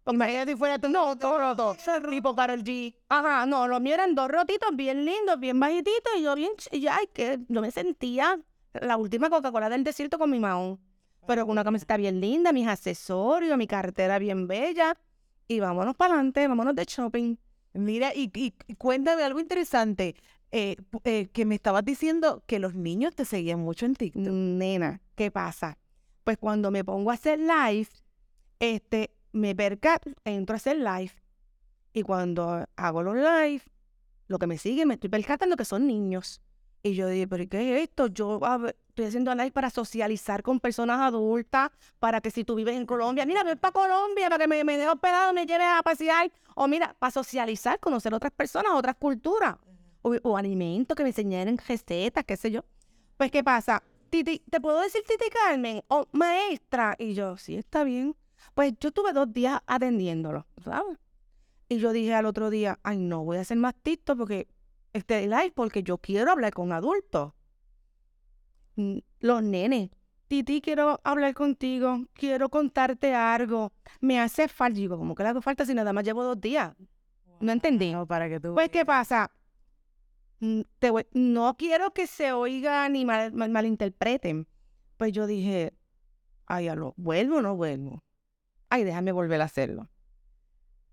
[0.06, 1.78] Imagínate si fuera tú, no, dos rotos.
[2.10, 2.96] Tipo Karol G.
[3.10, 6.88] Ajá, no, los míos eran dos rotitos bien lindos, bien bajititos, y yo bien, y
[6.88, 8.40] ay, que yo me sentía
[8.74, 10.80] la última Coca-Cola del desierto con mi maón.
[11.28, 14.98] Pero con una camiseta bien linda, mis accesorios, mi cartera bien bella.
[15.48, 17.36] Y vámonos para adelante, vámonos de shopping.
[17.74, 20.16] Mira, y, y- cuéntame algo interesante,
[20.52, 24.24] eh, eh, que me estabas diciendo que los niños te seguían mucho en TikTok.
[24.24, 25.78] Nena, ¿qué pasa?
[26.24, 27.88] Pues cuando me pongo a hacer live,
[28.60, 31.12] este, me perca, entro a hacer live.
[31.94, 33.62] Y cuando hago los live,
[34.28, 36.42] lo que me sigue, me estoy percatando que son niños.
[36.84, 38.08] Y yo dije, ¿pero qué es esto?
[38.08, 42.56] Yo a ver, estoy haciendo live para socializar con personas adultas, para que si tú
[42.56, 45.68] vives en Colombia, mira, ven para Colombia, para que me, me dejes hospedado, me lleves
[45.68, 46.32] a pasear.
[46.56, 49.56] O mira, para socializar, conocer otras personas, otras culturas.
[50.02, 52.66] O, o alimentos que me enseñaran recetas, qué sé yo.
[53.18, 53.84] Pues, ¿qué pasa?
[54.10, 55.84] Titi, ¿te puedo decir Titi Carmen?
[55.90, 56.96] O maestra.
[56.98, 58.16] Y yo, sí, está bien.
[58.56, 60.98] Pues yo tuve dos días atendiéndolo, ¿sabes?
[61.70, 64.48] Y yo dije al otro día, ay, no, voy a hacer más TikTok porque
[64.94, 67.34] este live, porque yo quiero hablar con adultos.
[69.20, 69.90] Los nenes.
[70.28, 73.72] Titi, quiero hablar contigo, quiero contarte algo.
[74.02, 74.78] Me hace falta.
[74.78, 76.76] Digo, ¿cómo que le hago falta si nada más llevo dos días?
[77.40, 77.92] No entendí.
[77.94, 79.32] No, para que tú Pues, ¿qué pasa?
[80.80, 84.48] Te voy- no quiero que se oiga ni mal- mal- malinterpreten.
[84.98, 85.74] Pues yo dije,
[86.46, 88.04] ay, lo ¿vuelvo o no vuelvo?
[88.70, 89.88] Ay, déjame volver a hacerlo.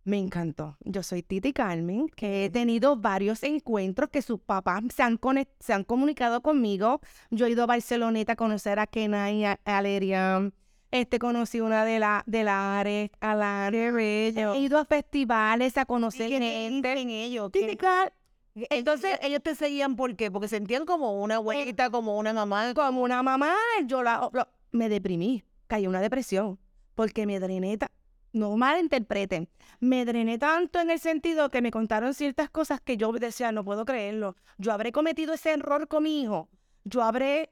[0.04, 0.76] Me encantó.
[0.80, 5.18] Yo soy Titi Carmen, que he tenido varios encuentros que sus papás se han,
[5.60, 7.00] se han comunicado conmigo.
[7.30, 10.52] Yo he ido a Barceloneta a conocer a Kenai y a Alerian.
[10.90, 15.86] Este, conocí una de la de la Are, a la He ido a festivales a
[15.86, 16.94] conocer ¿Qué te gente.
[16.94, 17.50] dicen ellos?
[17.50, 18.12] Titi ¿Qué- Car-
[18.54, 20.30] Entonces ellos te seguían ¿por qué?
[20.30, 22.72] Porque sentían como una abuelita, como una mamá.
[22.74, 23.54] como una mamá,
[23.86, 26.60] yo la, lo- me deprimí, caí en una depresión,
[26.94, 27.90] porque me drené, ta-
[28.34, 29.48] no malinterpreten,
[29.80, 33.64] me drené tanto en el sentido que me contaron ciertas cosas que yo decía, no
[33.64, 36.48] puedo creerlo, yo habré cometido ese error con mi hijo,
[36.84, 37.50] yo habré,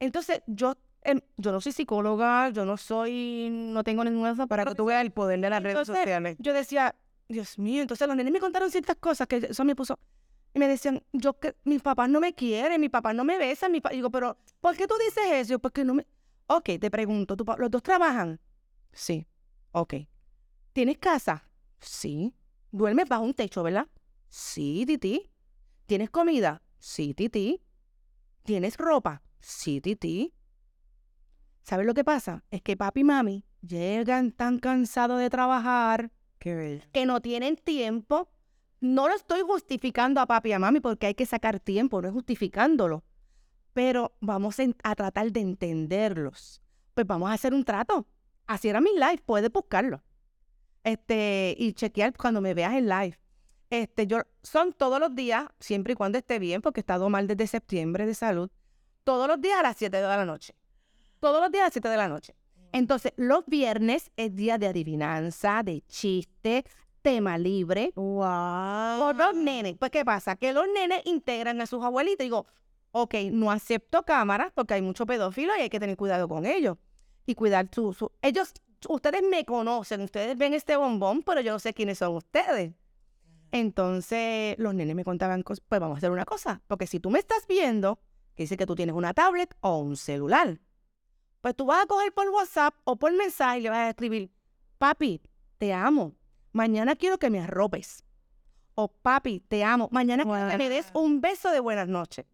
[0.00, 4.74] entonces yo, em, yo no soy psicóloga, yo no soy, no tengo ninguna Para que
[4.74, 6.36] tú veas el poder de las redes sociales.
[6.40, 6.96] yo decía,
[7.28, 9.98] Dios mío, entonces los nenes me contaron ciertas cosas que eso me puso.
[10.54, 13.72] Y me decían, yo que mis papás no me quieren, mis papás no me besan,
[13.72, 13.88] mi pa-".
[13.90, 15.50] digo, pero ¿por qué tú dices eso?
[15.52, 16.06] Yo, Porque no me.
[16.46, 18.38] Ok, te pregunto, ¿tu pa- ¿los dos trabajan?
[18.92, 19.26] Sí.
[19.72, 19.94] Ok.
[20.72, 21.44] ¿Tienes casa?
[21.80, 22.34] Sí.
[22.70, 23.88] ¿Duermes bajo un techo, verdad?
[24.30, 25.30] Sí, Titi.
[25.84, 26.62] ¿Tienes comida?
[26.78, 27.60] Sí, Titi.
[28.42, 29.22] ¿Tienes ropa?
[29.40, 30.32] Sí, Titi.
[31.62, 32.42] ¿Sabes lo que pasa?
[32.50, 38.30] Es que papi y mami llegan tan cansados de trabajar Qué que no tienen tiempo.
[38.80, 42.08] No lo estoy justificando a papi y a mami porque hay que sacar tiempo, no
[42.08, 43.04] es justificándolo.
[43.74, 46.62] Pero vamos a tratar de entenderlos.
[46.94, 48.06] Pues vamos a hacer un trato.
[48.46, 50.02] Así era mi live, puedes buscarlo.
[50.84, 53.18] Este, y chequear cuando me veas en live.
[53.70, 57.26] Este, yo, son todos los días, siempre y cuando esté bien, porque he estado mal
[57.26, 58.50] desde septiembre de salud.
[59.04, 60.54] Todos los días a las 7 de la noche.
[61.20, 62.34] Todos los días a las 7 de la noche.
[62.72, 66.64] Entonces, los viernes es día de adivinanza, de chiste,
[67.02, 68.98] tema libre Wow.
[69.00, 69.76] por los nenes.
[69.78, 70.36] Pues, ¿qué pasa?
[70.36, 72.24] Que los nenes integran a sus abuelitos.
[72.24, 72.46] Digo,
[72.92, 76.76] ok, no acepto cámaras porque hay mucho pedófilo y hay que tener cuidado con ellos.
[77.26, 78.52] Y cuidar su, su- Ellos,
[78.88, 82.72] ustedes me conocen, ustedes ven este bombón, pero yo no sé quiénes son ustedes.
[83.52, 85.62] Entonces, los nenes me contaban cosas.
[85.68, 86.62] Pues vamos a hacer una cosa.
[86.66, 88.00] Porque si tú me estás viendo,
[88.34, 90.58] que dice que tú tienes una tablet o un celular,
[91.42, 94.30] pues tú vas a coger por WhatsApp o por mensaje y le vas a escribir,
[94.78, 95.20] papi,
[95.58, 96.14] te amo.
[96.52, 98.04] Mañana quiero que me arropes.
[98.74, 99.88] O papi, te amo.
[99.92, 102.24] Mañana quiero que me des un beso de buenas noches.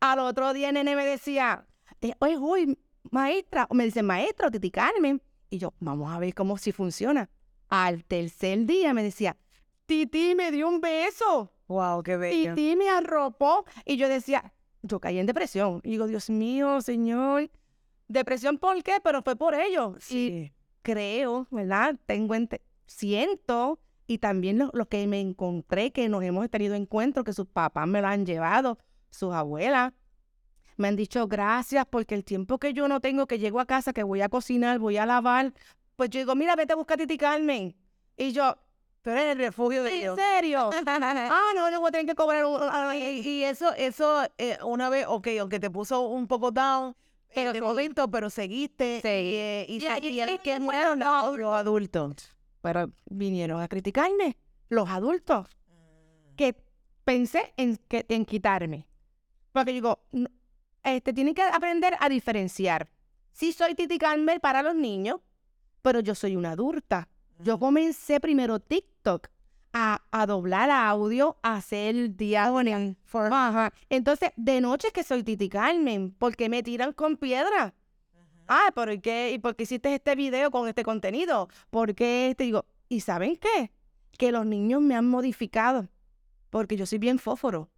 [0.00, 1.66] Al otro día el nene me decía,
[2.00, 2.78] eh, oye, uy,
[3.10, 5.22] maestra, o me dice, maestra, o Titi Carmen.
[5.50, 7.30] Y yo, vamos a ver cómo si funciona.
[7.68, 9.36] Al tercer día me decía,
[9.86, 11.52] Titi me dio un beso.
[11.66, 12.54] Wow, qué bello.
[12.54, 13.64] Titi me arropó.
[13.84, 15.80] Y yo decía, yo caí en depresión.
[15.84, 17.50] Y digo, Dios mío, Señor.
[18.08, 19.00] ¿Depresión por qué?
[19.02, 19.96] Pero fue por ellos.
[20.10, 20.52] Y Sí.
[20.82, 21.96] creo, ¿verdad?
[22.06, 22.34] Tengo
[22.86, 27.46] siento y también lo, lo que me encontré que nos hemos tenido encuentros que sus
[27.46, 28.78] papás me lo han llevado,
[29.10, 29.92] sus abuelas
[30.78, 33.92] me han dicho gracias porque el tiempo que yo no tengo, que llego a casa,
[33.92, 35.52] que voy a cocinar, voy a lavar,
[35.96, 37.76] pues yo digo, mira, vete a buscar a Titi Carmen.
[38.16, 38.56] Y yo,
[39.02, 40.18] Tú eres el refugio de ¿en Dios.
[40.18, 40.70] serio?
[40.86, 42.60] ah, no, le voy a tener que cobrar un...
[42.96, 46.94] Y, y eso, eso, eh, una vez, ok, aunque te puso un poco down,
[47.32, 49.00] Pero de momento, pero seguiste.
[49.00, 49.08] Sí.
[49.08, 51.36] Y, eh, y, Ya, y, y- el y- que fueron no.
[51.36, 52.36] los adultos.
[52.60, 54.36] Pero vinieron a criticarme,
[54.68, 55.46] los adultos.
[56.36, 56.56] que
[57.04, 58.86] pensé en, que, en quitarme.
[59.52, 60.28] Porque digo, "No,
[60.82, 62.88] este, tienen que aprender a diferenciar.
[63.32, 65.20] Sí soy Titi Carmen para los niños,
[65.82, 67.08] pero yo soy una adulta.
[67.38, 69.28] Yo comencé primero TikTok
[69.72, 72.96] a, a doblar audio, a hacer diagonal.
[73.12, 73.72] Ajá.
[73.88, 77.74] Entonces, de noche es que soy Titi Carmen, porque me tiran con piedra.
[78.48, 79.32] Ah, ¿y qué?
[79.32, 81.48] ¿Y por qué hiciste este video con este contenido?
[81.70, 82.44] ¿Por qué este?
[82.44, 83.70] Digo, ¿y saben qué?
[84.16, 85.86] Que los niños me han modificado.
[86.48, 87.68] Porque yo soy bien fósforo.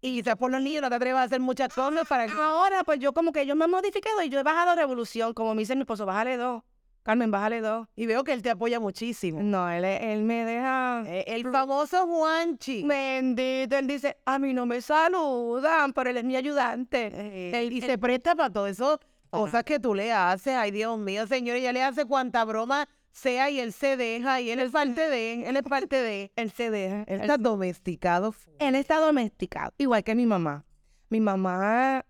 [0.00, 2.32] Y quizás por los niños no te atrevas a hacer muchas cosas para que...
[2.32, 5.34] Ahora, pues yo como que ellos me han modificado y yo he bajado revolución.
[5.34, 6.62] Como me dice mi esposo, bájale dos.
[7.02, 7.88] Carmen, bájale dos.
[7.96, 9.40] Y veo que él te apoya muchísimo.
[9.42, 11.02] No, él, él me deja...
[11.06, 12.84] Eh, El famoso Juanchi.
[12.84, 17.10] Bendito, él dice, a mí no me saludan, pero él es mi ayudante.
[17.12, 20.54] Eh, Él- y él- se presta para todo eso, cosas que tú le haces.
[20.54, 24.50] Ay, Dios mío, señor, ella le hace cuanta broma sea y él se deja y
[24.50, 26.32] él es parte de, él es parte de.
[26.36, 27.02] él se deja.
[27.08, 28.34] Él está domesticado.
[28.58, 30.64] Él está domesticado, igual que mi mamá.
[31.10, 32.04] Mi mamá,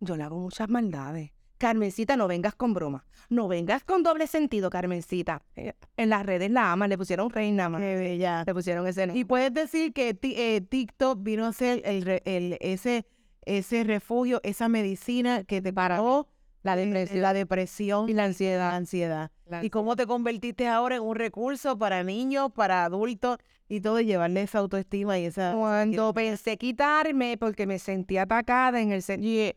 [0.00, 1.30] yo le hago muchas maldades.
[1.56, 3.06] Carmencita, no vengas con broma.
[3.30, 5.42] No vengas con doble sentido, Carmencita.
[5.56, 7.80] Eh, En las redes la aman, le pusieron reina más.
[7.80, 8.42] Qué bella.
[8.44, 9.08] Le pusieron ese.
[9.14, 13.06] Y puedes decir que eh, TikTok vino a ser el, el- ese,
[13.46, 16.28] ese refugio, esa medicina que te paró
[16.62, 19.30] la depresión la depresión y la la ansiedad.
[19.46, 24.00] La ¿Y cómo te convertiste ahora en un recurso para niños, para adultos y todo,
[24.00, 25.52] y llevarle esa autoestima y esa...
[25.52, 29.52] Cuando pensé quitarme porque me sentí atacada en el sentido,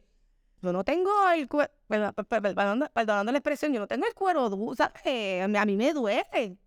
[0.62, 4.76] yo no tengo el cuero, perdonando, perdonando la expresión, yo no tengo el cuero duro,
[4.76, 5.42] ¿sabes?
[5.42, 6.58] A mí me duele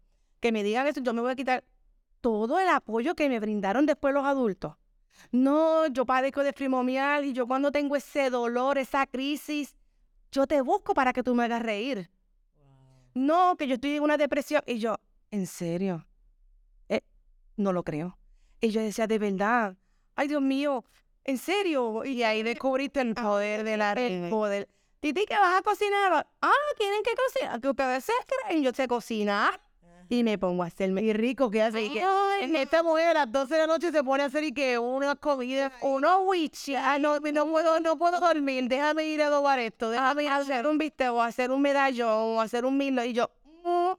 [0.40, 1.64] que me digan eso, yo me voy a quitar
[2.20, 4.74] todo el apoyo que me brindaron después los adultos.
[5.32, 9.76] No, yo padezco de fibromialgia y yo cuando tengo ese dolor, esa crisis,
[10.32, 12.10] yo te busco para que tú me hagas reír.
[13.20, 14.62] No, que yo estoy en una depresión.
[14.66, 14.96] Y yo,
[15.30, 16.06] ¿en serio?
[16.88, 17.02] Eh,
[17.56, 18.16] no lo creo.
[18.62, 19.76] Y yo decía, de verdad,
[20.16, 20.84] ay Dios mío,
[21.24, 22.02] ¿en serio?
[22.06, 24.30] Y ahí descubriste el poder de la El red.
[24.30, 24.68] poder.
[25.00, 26.26] Titi, que vas a cocinar?
[26.40, 27.60] Ah, ¿quieren que cocine?
[27.60, 29.60] Que ustedes se creen, yo sé cocinar.
[30.12, 31.02] Y me pongo a hacerme.
[31.02, 31.82] Y rico que hace.
[31.84, 34.42] Y que Ay, esta mujer a las 12 de la noche se pone a hacer
[34.42, 35.70] y que una comida.
[35.82, 38.64] unos witch, Ah, no, no puedo, no puedo dormir.
[38.68, 39.88] Déjame ir a adobar esto.
[39.88, 43.04] Déjame ir a hacer un bistec o hacer un medallón o hacer un milo.
[43.04, 43.30] Y yo,
[43.62, 43.92] mm,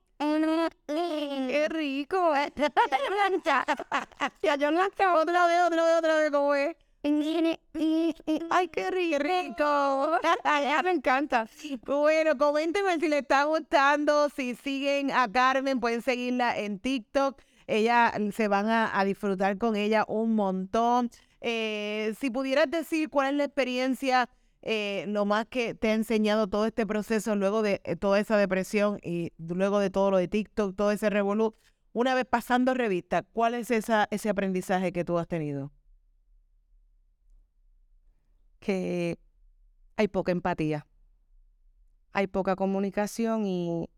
[1.48, 2.34] qué rico.
[4.44, 5.20] ya yo no acabo.
[5.22, 6.76] Otra vez, otra vez, otra vez, ¿cómo es?
[7.04, 10.20] Ay, qué rico.
[10.44, 11.48] Ya me encanta.
[11.86, 17.42] Bueno, coméntenme si les está gustando, si siguen a Carmen, pueden seguirla en TikTok.
[17.68, 21.10] Ella se van a, a disfrutar con ella un montón.
[21.42, 24.30] Eh, si pudieras decir cuál es la experiencia,
[24.62, 28.38] eh, lo más que te ha enseñado todo este proceso luego de eh, toda esa
[28.38, 31.56] depresión y luego de todo lo de TikTok, todo ese revolú,
[31.94, 35.72] una vez pasando revista, ¿cuál es esa, ese aprendizaje que tú has tenido?
[38.62, 39.18] Que
[39.98, 40.88] hay poca empatía,
[42.14, 43.90] hay poca comunicación y,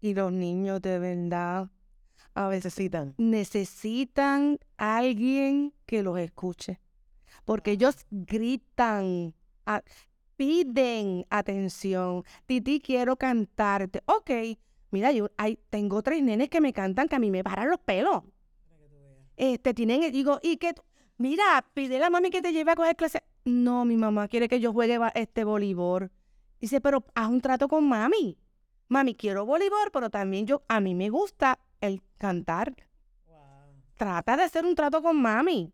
[0.00, 1.70] y los niños de verdad
[2.34, 3.14] a veces Necesitan.
[3.16, 6.80] necesitan a alguien que los escuche,
[7.44, 9.34] porque ellos gritan,
[9.66, 9.82] a-
[10.36, 12.24] piden atención.
[12.46, 14.02] Titi, quiero cantarte.
[14.06, 14.30] Ok,
[14.90, 17.80] Mira, yo hay, tengo tres nenes que me cantan que a mí me paran los
[17.80, 18.22] pelos.
[19.36, 20.72] Este, tienen, digo, y que,
[21.18, 23.24] mira, pide a la mami que te lleve a coger clase.
[23.44, 26.10] No, mi mamá quiere que yo juegue este voleibol.
[26.60, 28.38] Dice, pero haz un trato con mami.
[28.88, 32.74] Mami, quiero voleibol, pero también yo, a mí me gusta el cantar.
[33.96, 35.72] Trata de hacer un trato con mami.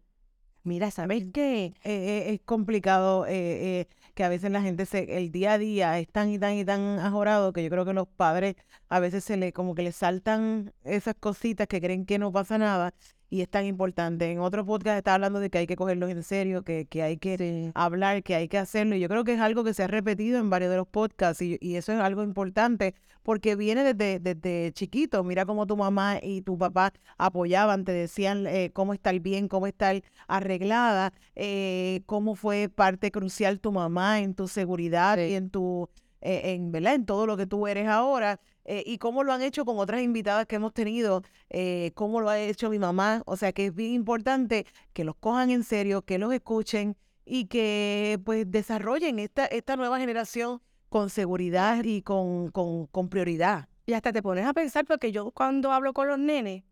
[0.63, 1.67] Mira, ¿sabes qué?
[1.67, 5.59] Eh, eh, es complicado eh, eh, que a veces la gente se, el día a
[5.59, 8.57] día es tan y tan y tan ajorado que yo creo que los padres
[8.89, 12.59] a veces se le como que le saltan esas cositas que creen que no pasa
[12.59, 12.93] nada
[13.31, 14.31] y es tan importante.
[14.31, 17.17] En otro podcast está hablando de que hay que cogerlos en serio, que, que hay
[17.17, 18.97] que hablar, que hay que hacerlo.
[18.97, 21.41] Y yo creo que es algo que se ha repetido en varios de los podcasts
[21.41, 25.23] y, y eso es algo importante porque viene desde, desde chiquito.
[25.25, 29.67] Mira cómo tu mamá y tu papá apoyaban, te decían eh, cómo estar bien, cómo
[29.67, 35.89] estar arreglada, eh, cómo fue parte crucial tu mamá en tu seguridad y en tu,
[36.21, 36.95] eh, en, ¿verdad?
[36.95, 38.41] en todo lo que tú eres ahora.
[38.73, 42.29] Eh, y cómo lo han hecho con otras invitadas que hemos tenido, eh, cómo lo
[42.31, 43.21] ha hecho mi mamá.
[43.27, 47.47] O sea que es bien importante que los cojan en serio, que los escuchen y
[47.47, 53.69] que pues desarrollen esta, esta nueva generación con seguridad y con, con, con prioridad.
[53.87, 56.63] Y hasta te pones a pensar, porque yo cuando hablo con los nenes,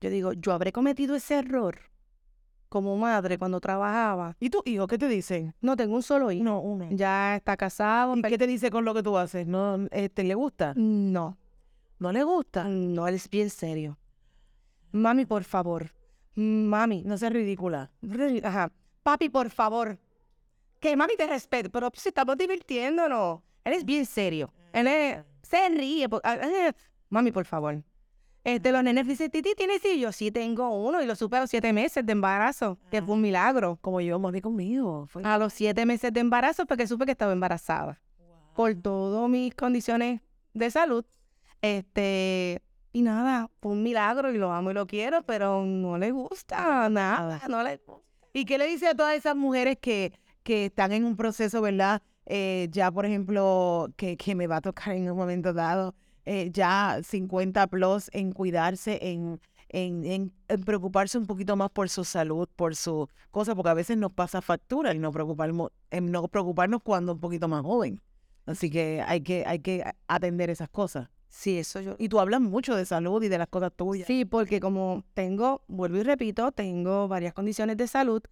[0.00, 1.90] yo digo, yo habré cometido ese error
[2.68, 4.36] como madre cuando trabajaba.
[4.40, 5.54] ¿Y tu hijo qué te dicen?
[5.60, 6.44] No, tengo un solo hijo.
[6.44, 6.88] No, uno.
[6.90, 8.16] Ya está casado.
[8.16, 9.46] ¿Y pero- qué te dice con lo que tú haces?
[9.46, 10.72] ¿No, este, ¿Le gusta?
[10.76, 11.36] No,
[11.98, 12.64] ¿No le gusta?
[12.64, 13.98] no, él es bien serio.
[14.92, 15.92] Mami, por favor.
[16.34, 17.02] Mami.
[17.04, 17.90] No seas ridícula.
[18.44, 18.70] Ajá.
[19.02, 19.98] Papi, por favor.
[20.80, 23.40] Que mami te respete, pero si estamos divirtiéndonos.
[23.64, 24.52] Él es bien serio.
[24.72, 26.08] Él es- se ríe.
[26.08, 26.72] por- ah, ah,
[27.08, 27.82] Mami, por favor.
[28.46, 29.98] Este, los nenes dicen, Titi, ¿tienes hijos?
[30.00, 33.14] Yo sí tengo uno y lo supe a los siete meses de embarazo, que fue
[33.16, 33.76] un milagro.
[33.80, 35.06] Como yo, mami conmigo.
[35.08, 38.00] Fue- A los siete meses de embarazo porque supe que estaba embarazada.
[38.54, 40.20] Por todas mis condiciones
[40.54, 41.04] de salud.
[41.60, 46.12] Este, y nada, fue un milagro y lo amo y lo quiero, pero no le
[46.12, 47.80] gusta nada, no le.
[48.32, 50.12] ¿Y qué le dice a todas esas mujeres que,
[50.44, 52.00] que están en un proceso, verdad?
[52.26, 55.94] Eh, ya, por ejemplo, que, que me va a tocar en un momento dado,
[56.26, 61.88] eh, ya 50 plus en cuidarse, en, en, en- en preocuparse un poquito más por
[61.88, 66.10] su salud, por su cosa, porque a veces nos pasa factura el no preocuparnos, en
[66.12, 68.00] no preocuparnos cuando un poquito más joven.
[68.44, 71.08] Así que hay que, hay que atender esas cosas.
[71.28, 71.96] Sí, eso yo.
[71.98, 74.06] Y tú hablas mucho de salud y de las cosas tuyas.
[74.06, 78.22] Sí, porque como tengo, vuelvo y repito, tengo varias condiciones de salud,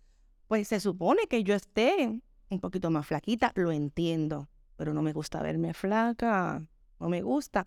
[0.47, 5.12] pues se supone que yo esté un poquito más flaquita, lo entiendo, pero no me
[5.12, 6.62] gusta verme flaca,
[7.01, 7.66] no me gusta.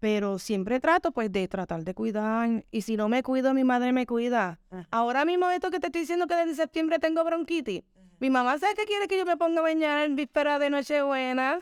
[0.00, 3.92] Pero siempre trato pues de tratar de cuidar y si no me cuido, mi madre
[3.92, 4.58] me cuida.
[4.70, 4.88] Ajá.
[4.90, 7.82] Ahora mismo esto que te estoy diciendo que desde septiembre tengo bronquitis,
[8.18, 11.60] mi mamá sabe que quiere que yo me ponga a bañar en víspera de Nochebuena.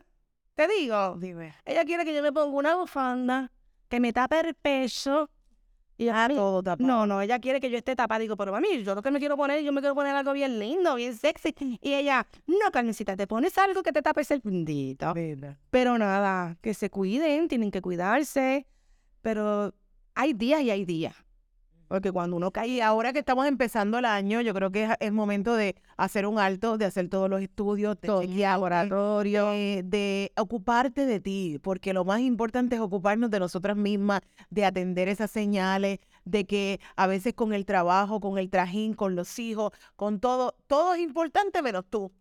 [0.55, 1.55] Te digo, Dime.
[1.65, 3.53] ella quiere que yo me ponga una bufanda
[3.89, 5.31] que me tape el pecho.
[6.01, 6.87] Y mami, Todo tapado.
[6.87, 8.21] no, no, ella quiere que yo esté tapada.
[8.21, 10.59] Digo, pero mami, yo lo que me quiero poner, yo me quiero poner algo bien
[10.61, 11.55] lindo, bien sexy.
[11.83, 15.13] Y ella, no, Carmencita, te pones algo que te tape bendito.
[15.13, 15.57] Verdad.
[15.71, 18.67] Pero nada, que se cuiden, tienen que cuidarse.
[19.23, 19.75] Pero
[20.15, 21.15] hay días y hay días.
[21.89, 24.91] Porque cuando uno cae, Y ahora que estamos empezando el año, yo creo que es,
[25.01, 29.53] es momento de hacer un alto, de hacer todos los estudios, de todo chequearte, laboratorio.
[29.55, 34.21] eh, de ocuparte de ti, porque lo más importante es ocuparnos de nosotras mismas,
[34.51, 39.17] de atender esas señales, de que a veces con el trabajo, con el trajín, con
[39.17, 42.13] los hijos, con todo, todo es importante menos tú.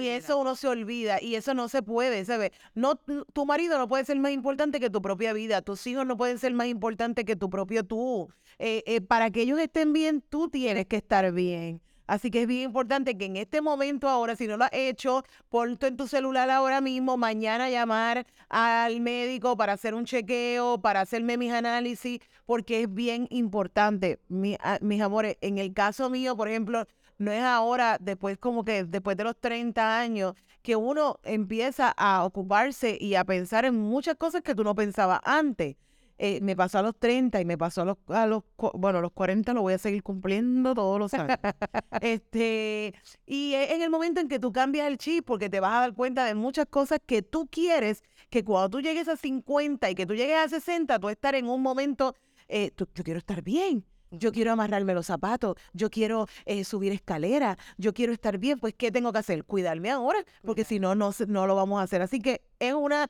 [0.00, 2.50] Y eso uno se olvida y eso no se puede, ¿sabes?
[2.74, 6.06] No, tu tu marido no puede ser más importante que tu propia vida, tus hijos
[6.06, 8.28] no pueden ser más importantes que tu propio tú.
[8.58, 11.80] Eh, eh, para que ellos estén bien, tú tienes que estar bien.
[12.06, 15.22] Así que es bien importante que en este momento ahora, si no lo has hecho,
[15.48, 21.02] ponte en tu celular ahora mismo, mañana llamar al médico para hacer un chequeo, para
[21.02, 24.18] hacerme mis análisis, porque es bien importante.
[24.28, 26.84] Mi- a- mis amores, en el caso mío, por ejemplo,
[27.20, 32.24] no es ahora, después como que después de los 30 años, que uno empieza a
[32.24, 35.76] ocuparse y a pensar en muchas cosas que tú no pensabas antes.
[36.22, 38.42] Eh, me pasó a los 30 y me pasó a los, a los,
[38.74, 41.38] bueno, los 40 lo voy a seguir cumpliendo todos los años.
[42.00, 42.94] este,
[43.26, 45.80] y es en el momento en que tú cambias el chip, porque te vas a
[45.80, 49.94] dar cuenta de muchas cosas que tú quieres, que cuando tú llegues a 50 y
[49.94, 52.14] que tú llegues a 60, tú estar en un momento,
[52.48, 53.84] eh, tú- yo quiero estar bien.
[54.10, 58.74] Yo quiero amarrarme los zapatos, yo quiero eh, subir escalera, yo quiero estar bien, pues
[58.74, 59.44] ¿qué tengo que hacer?
[59.44, 62.02] Cuidarme ahora, porque si no, no, no lo vamos a hacer.
[62.02, 63.08] Así que es una,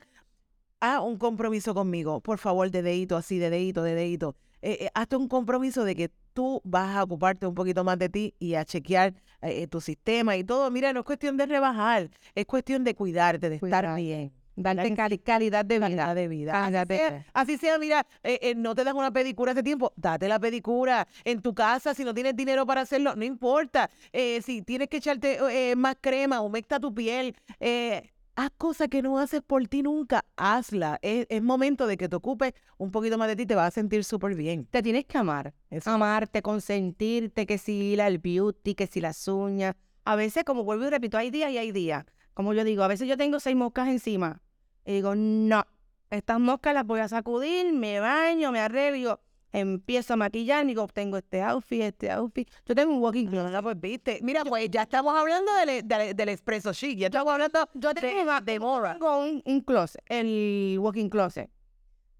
[0.79, 4.35] ah, un compromiso conmigo, por favor, de dedito, así, de dedito, de dedito.
[4.61, 8.09] Eh, eh, hazte un compromiso de que tú vas a ocuparte un poquito más de
[8.09, 10.69] ti y a chequear eh, eh, tu sistema y todo.
[10.71, 14.31] Mira, no es cuestión de rebajar, es cuestión de cuidarte, de estar bien.
[14.55, 15.89] Darte cali- calidad de vida.
[15.89, 16.65] calidad de vida.
[16.65, 20.27] Así sea, así sea, mira, eh, eh, no te das una pedicura hace tiempo, date
[20.27, 23.89] la pedicura en tu casa, si no tienes dinero para hacerlo, no importa.
[24.11, 25.39] Eh, si tienes que echarte
[25.71, 30.25] eh, más crema, humecta tu piel, eh, haz cosas que no haces por ti nunca,
[30.35, 30.99] hazla.
[31.01, 33.71] Es, es momento de que te ocupes un poquito más de ti, te vas a
[33.71, 34.65] sentir súper bien.
[34.65, 35.53] Te tienes que amar.
[35.69, 35.91] Eso.
[35.91, 39.75] Amarte, consentirte, que si la, el beauty, que si las uñas.
[40.03, 42.05] A veces, como vuelvo y repito, hay días y hay días.
[42.33, 44.41] Como yo digo, a veces yo tengo seis moscas encima.
[44.85, 45.63] Y digo, no,
[46.09, 49.21] estas moscas las voy a sacudir, me baño, me arreglo,
[49.51, 52.49] empiezo a maquillar, digo, tengo este outfit, este outfit.
[52.65, 53.55] Yo tengo un walking closet.
[53.55, 54.19] Ah, pues viste.
[54.23, 58.01] Mira, pues ya estamos hablando del, del, del espresso chic, ya estamos hablando Yo de,
[58.01, 58.93] tengo, de Mora.
[58.93, 61.49] tengo un, un closet, el walking closet.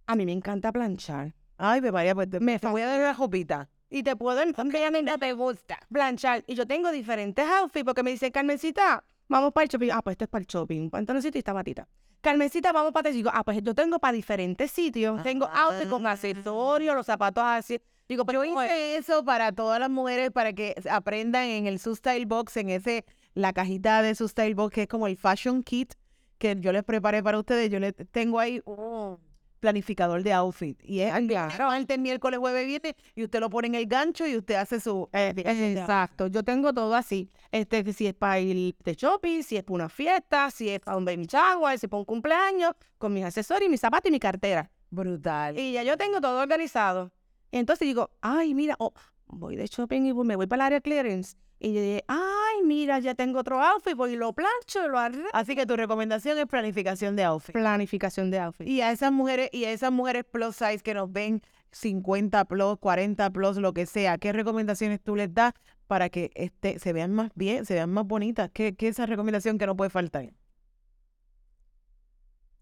[0.08, 1.34] A mí me encanta planchar.
[1.58, 3.70] Ay, me María, pues te, Me te voy a dar la jopita.
[3.90, 6.44] Y te puedo obviamente te gusta planchar.
[6.48, 9.90] Y yo tengo diferentes outfits porque me dicen, Carmencita, vamos para el shopping.
[9.92, 10.90] Ah, pues este es para el shopping.
[10.90, 11.88] Pantaloncito y esta batita.
[12.22, 15.24] Carmencita, vamos para te digo, ah, pues yo tengo para diferentes sitios.
[15.24, 17.82] Tengo outfits con accesorios, los zapatos así.
[18.08, 22.26] Digo, pero Yo hice eso para todas las mujeres para que aprendan en el Style
[22.26, 25.96] Box, en ese, la cajita de Style Box, que es como el Fashion Kit
[26.38, 27.70] que yo les preparé para ustedes.
[27.70, 29.18] Yo les tengo ahí un
[29.62, 30.78] planificador de outfit.
[30.84, 31.68] Y es Claro.
[31.68, 35.08] martes, miércoles, jueves, viernes, y usted lo pone en el gancho y usted hace su...
[35.14, 37.30] Eh, Exacto, yo tengo todo así.
[37.52, 40.98] Este, si es para ir de shopping, si es para una fiesta, si es para
[40.98, 44.20] un baby shower, si es para un cumpleaños, con mis accesorios, mis zapatos y mi
[44.20, 44.70] cartera.
[44.90, 45.58] Brutal.
[45.58, 47.12] Y ya yo tengo todo organizado.
[47.52, 48.94] Entonces digo, ay, mira, oh,
[49.32, 51.36] voy de shopping y me voy para el área clearance.
[51.60, 55.30] Y yo dije, ay, mira, ya tengo otro outfit, voy y lo plancho, lo arreglo.
[55.32, 57.54] Así que tu recomendación es planificación de outfit.
[57.54, 58.68] Planificación de outfit.
[58.68, 62.78] Y a esas mujeres, y a esas mujeres plus size que nos ven 50 plus,
[62.80, 65.54] 40 plus, lo que sea, ¿qué recomendaciones tú les das
[65.86, 68.50] para que este, se vean más bien, se vean más bonitas?
[68.52, 70.34] ¿Qué, qué es esa recomendación que no puede faltar?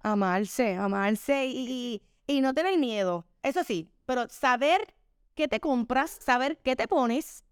[0.02, 3.26] Amarse, amarse y, y, y no tener miedo.
[3.44, 4.94] Eso sí, pero saber
[5.40, 7.46] qué te compras, saber qué te pones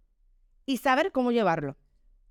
[0.65, 1.77] y saber cómo llevarlo.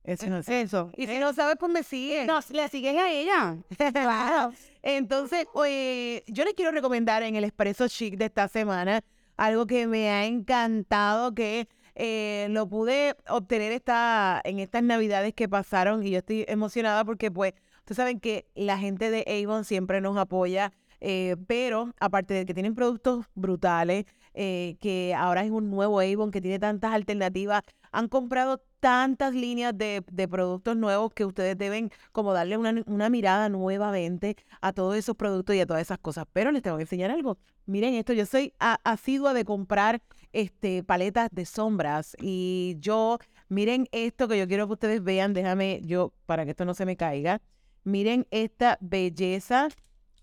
[0.04, 0.60] Eso no sé.
[0.60, 0.90] Eso.
[0.98, 2.26] Y si no sabes, pues me siguen.
[2.26, 3.56] No, le siguen a ella.
[3.92, 4.52] Claro.
[4.82, 9.02] Entonces, eh, yo les quiero recomendar en el Expreso Chic de esta semana
[9.38, 15.48] algo que me ha encantado, que eh, lo pude obtener esta, en estas navidades que
[15.48, 20.02] pasaron y yo estoy emocionada porque pues ustedes saben que la gente de Avon siempre
[20.02, 25.70] nos apoya, eh, pero aparte de que tienen productos brutales, eh, que ahora es un
[25.70, 31.56] nuevo Avon que tiene tantas alternativas, han comprado tantas líneas de, productos nuevos que ustedes
[31.56, 36.26] deben como darle una, mirada nuevamente a todos esos productos y a todas esas cosas.
[36.32, 37.38] Pero les tengo que enseñar algo.
[37.64, 43.18] Miren esto, yo soy asidua de comprar este, paletas de sombras y yo,
[43.48, 46.86] miren esto que yo quiero que ustedes vean, déjame yo, para que esto no se
[46.86, 47.40] me caiga,
[47.82, 49.68] miren esta belleza,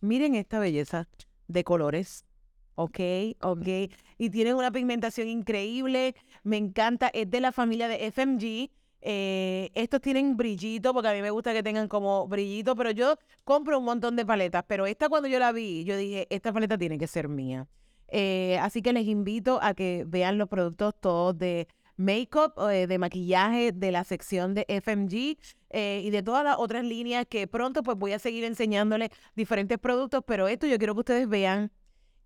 [0.03, 1.07] miren esta belleza
[1.47, 2.25] de colores.
[2.75, 2.99] Ok,
[3.41, 3.67] ok.
[4.17, 6.15] Y tienen una pigmentación increíble.
[6.43, 7.09] Me encanta.
[7.13, 8.69] Es de la familia de FMG.
[9.01, 13.17] Eh, estos tienen brillito, porque a mí me gusta que tengan como brillito, pero yo
[13.43, 14.63] compro un montón de paletas.
[14.67, 17.67] Pero esta cuando yo la vi, yo dije, esta paleta tiene que ser mía.
[18.07, 22.97] Eh, así que les invito a que vean los productos todos de make-up, eh, de
[22.97, 25.37] maquillaje de la sección de FMG
[25.73, 29.79] eh, y de todas las otras líneas que pronto pues voy a seguir enseñándoles diferentes
[29.79, 31.71] productos, pero esto yo quiero que ustedes vean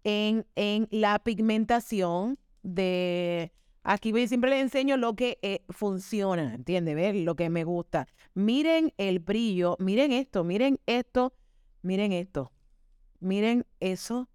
[0.04, 3.54] en, en la pigmentación de...
[3.84, 6.94] Aquí siempre les enseño lo que eh, funciona, ¿entiendes?
[6.94, 8.06] Ver lo que me gusta.
[8.34, 11.34] Miren el brillo, miren esto, miren esto,
[11.84, 12.52] miren esto,
[13.22, 14.30] miren eso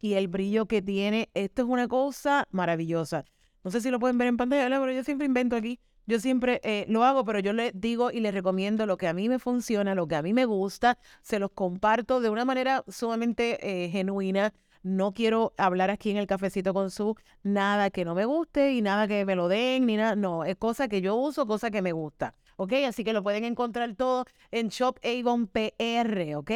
[0.00, 1.28] y el brillo que tiene.
[1.34, 3.24] Esto es una cosa maravillosa.
[3.64, 5.80] No sé si lo pueden ver en pantalla, pero yo siempre invento aquí.
[6.08, 9.12] Yo siempre eh, lo hago, pero yo les digo y les recomiendo lo que a
[9.12, 10.96] mí me funciona, lo que a mí me gusta.
[11.20, 14.54] Se los comparto de una manera sumamente eh, genuina.
[14.82, 18.80] No quiero hablar aquí en el cafecito con su nada que no me guste y
[18.80, 20.16] nada que me lo den, ni nada.
[20.16, 22.34] No, es cosa que yo uso, cosa que me gusta.
[22.56, 22.72] ¿Ok?
[22.86, 26.50] Así que lo pueden encontrar todo en Shop Avon PR, ¿ok?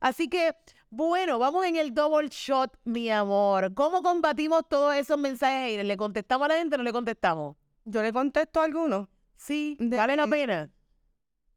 [0.00, 0.54] Así que,
[0.88, 3.74] bueno, vamos en el double shot, mi amor.
[3.74, 5.84] ¿Cómo combatimos todos esos mensajes?
[5.84, 7.56] ¿Le contestamos a la gente o no le contestamos?
[7.88, 9.08] Yo le contesto a algunos.
[9.36, 10.70] Sí, vale la pena.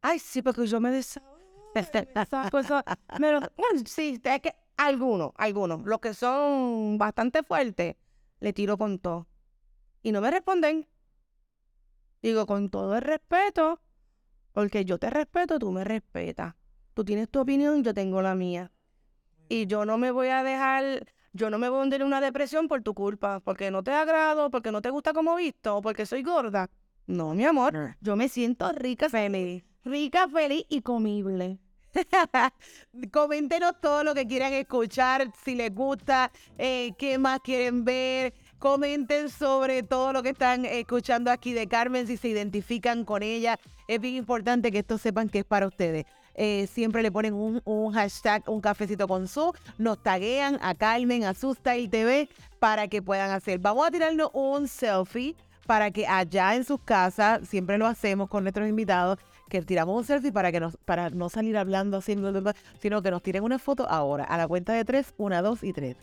[0.02, 1.32] Ay, sí, porque yo me desahogo.
[2.52, 2.68] Pues,
[3.18, 3.48] bueno,
[3.86, 7.96] sí, es que algunos, algunos, los que son bastante fuertes,
[8.40, 9.28] le tiro con todo.
[10.04, 10.88] Y no me responden.
[12.22, 13.82] Digo, con todo el respeto,
[14.52, 16.56] porque yo te respeto, tú me respetas.
[16.94, 18.72] Tú tienes tu opinión, yo tengo la mía.
[19.48, 22.22] Y yo no me voy a dejar, yo no me voy a hundir en una
[22.22, 25.82] depresión por tu culpa, porque no te agrado, porque no te gusta como visto, o
[25.82, 26.70] porque soy gorda.
[27.08, 29.64] No, mi amor, yo me siento rica, feliz.
[29.84, 31.60] Rica, feliz y comible.
[33.12, 38.34] Coméntenos todo lo que quieran escuchar, si les gusta, eh, qué más quieren ver.
[38.60, 43.60] Comenten sobre todo lo que están escuchando aquí de Carmen, si se identifican con ella.
[43.88, 46.06] Es bien importante que esto sepan que es para ustedes.
[46.36, 51.34] Eh, siempre le ponen un, hashtag, un cafecito con su, nos taguean a Carmen, a
[51.34, 52.30] Style TV
[52.60, 53.60] para que puedan hacer.
[53.60, 58.44] Vamos a tirarnos un selfie para que allá en sus casas, siempre lo hacemos con
[58.44, 59.20] nuestros invitados,
[59.50, 62.16] que tiramos un selfie para que nos, para no salir hablando así,
[62.80, 65.74] sino que nos tiren una foto ahora, a la cuenta de tres, una, dos y
[65.74, 65.98] tres.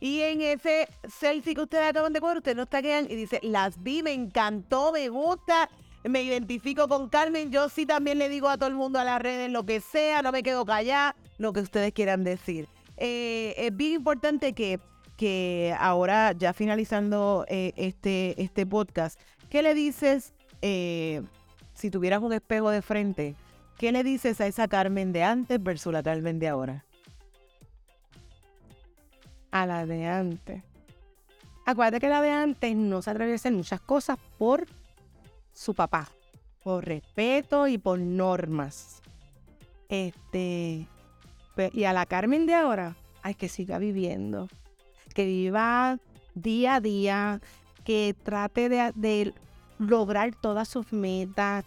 [0.00, 3.82] Y en ese selfie que ustedes acaban de coger, ustedes nos taguean y dice, las
[3.82, 5.68] vi, me encantó, me gusta,
[6.08, 7.50] me identifico con Carmen.
[7.50, 10.22] Yo sí también le digo a todo el mundo a las redes lo que sea,
[10.22, 12.68] no me quedo callada, lo que ustedes quieran decir.
[12.96, 14.80] Eh, es bien importante que,
[15.16, 20.32] que ahora, ya finalizando eh, este, este podcast, ¿qué le dices
[20.62, 21.22] eh,
[21.74, 23.34] si tuvieras un espejo de frente?
[23.78, 26.84] ¿Qué le dices a esa Carmen de antes versus la Carmen de ahora?
[29.50, 30.62] A la de antes.
[31.66, 34.66] Acuérdate que la de antes no se atreve a hacer muchas cosas por
[35.56, 36.08] su papá,
[36.62, 39.00] por respeto y por normas.
[39.88, 40.86] Este,
[41.72, 44.48] y a la Carmen de ahora, hay que siga viviendo,
[45.14, 45.98] que viva
[46.34, 47.40] día a día,
[47.84, 49.32] que trate de,
[49.78, 51.64] lograr todas sus metas,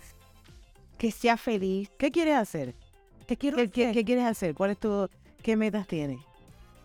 [0.97, 1.89] que sea feliz.
[1.97, 2.75] ¿Qué quieres hacer?
[3.27, 4.53] ¿Qué, quiero ¿Qué, ¿Qué, quieres hacer?
[4.53, 5.09] ¿Cuál es tu,
[5.41, 6.19] qué metas tienes?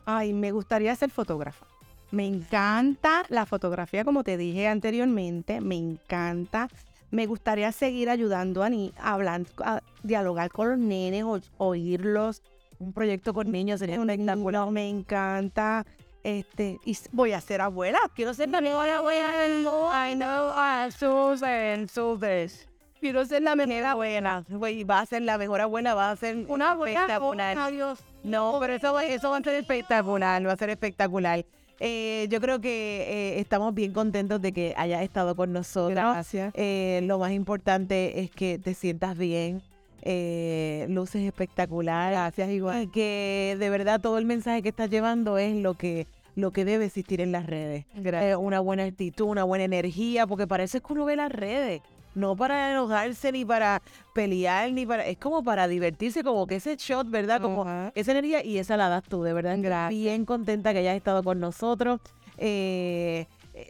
[0.06, 1.66] Ay, me gustaría ser fotógrafa.
[2.10, 6.68] Me encanta la fotografía, como te dije anteriormente, me encanta
[7.14, 12.42] me gustaría seguir ayudando a, ni, hablar, a dialogar con los nenes, o, oírlos.
[12.78, 14.70] Un proyecto con niños sería un espectacular.
[14.70, 15.86] Me encanta.
[16.24, 18.00] Este, y voy a ser abuela.
[18.16, 19.90] Quiero ser la mejor abuela del mundo.
[19.92, 22.48] I know, uh, Susan, Susan.
[22.98, 24.44] Quiero ser la mejor abuela.
[24.50, 27.56] va a ser la mejor abuela, va a ser una abuela espectacular.
[28.24, 31.44] No, pero eso, eso va a ser espectacular, va a ser espectacular.
[31.80, 35.90] Eh, yo creo que eh, estamos bien contentos de que hayas estado con nosotros.
[35.90, 36.52] Gracias.
[36.56, 39.62] Eh, lo más importante es que te sientas bien.
[40.88, 42.12] luces espectacular.
[42.12, 42.90] Gracias, igual.
[42.90, 46.06] Que de verdad todo el mensaje que estás llevando es lo que
[46.36, 47.86] lo que debe existir en las redes.
[48.38, 51.80] una buena actitud, una buena energía, porque parece que uno ve las redes
[52.14, 56.76] no para enojarse ni para pelear ni para es como para divertirse como que ese
[56.76, 59.90] shot verdad como esa energía y esa la das tú de verdad Gracias.
[59.90, 62.00] bien contenta que hayas estado con nosotros
[62.38, 63.26] eh,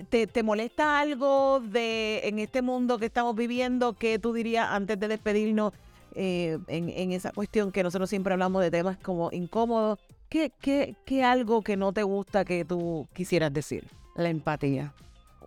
[0.08, 5.08] ¿te, molesta algo de en este mundo que estamos viviendo que tú dirías antes de
[5.08, 5.72] despedirnos
[6.16, 11.22] eh, en, esa cuestión que nosotros siempre hablamos de temas como incómodos ¿qué, qué, qué
[11.24, 13.84] algo que no te gusta que tú quisieras decir?
[14.16, 14.92] La empatía.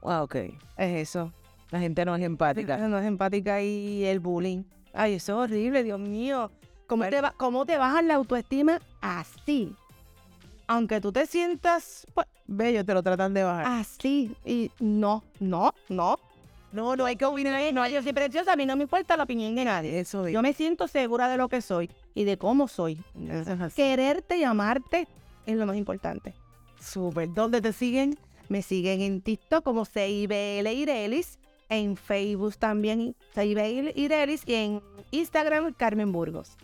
[0.03, 0.35] Ah, ok.
[0.77, 1.33] Es eso.
[1.71, 2.77] La gente no es empática.
[2.77, 4.63] No es empática y el bullying.
[4.93, 6.51] Ay, eso es horrible, Dios mío.
[6.87, 9.75] ¿Cómo, te, va, ¿Cómo te bajas la autoestima así?
[10.67, 13.65] Aunque tú te sientas pues, bello, te lo tratan de bajar.
[13.67, 14.35] Así.
[14.45, 16.17] Y no, no, no.
[16.71, 17.73] No, no hay que opinar.
[17.73, 19.99] No, yo siempre a mí no me importa la opinión de nadie.
[19.99, 23.01] Eso Yo me siento segura de lo que soy y de cómo soy.
[23.75, 25.07] Quererte y amarte
[25.45, 26.33] es lo más importante.
[26.79, 27.33] Súper.
[27.33, 28.17] ¿Dónde te siguen?
[28.49, 31.39] Me siguen en TikTok como CIBL Irelis
[31.69, 36.57] en Facebook también Saibel Irelis y en Instagram Carmen Burgos.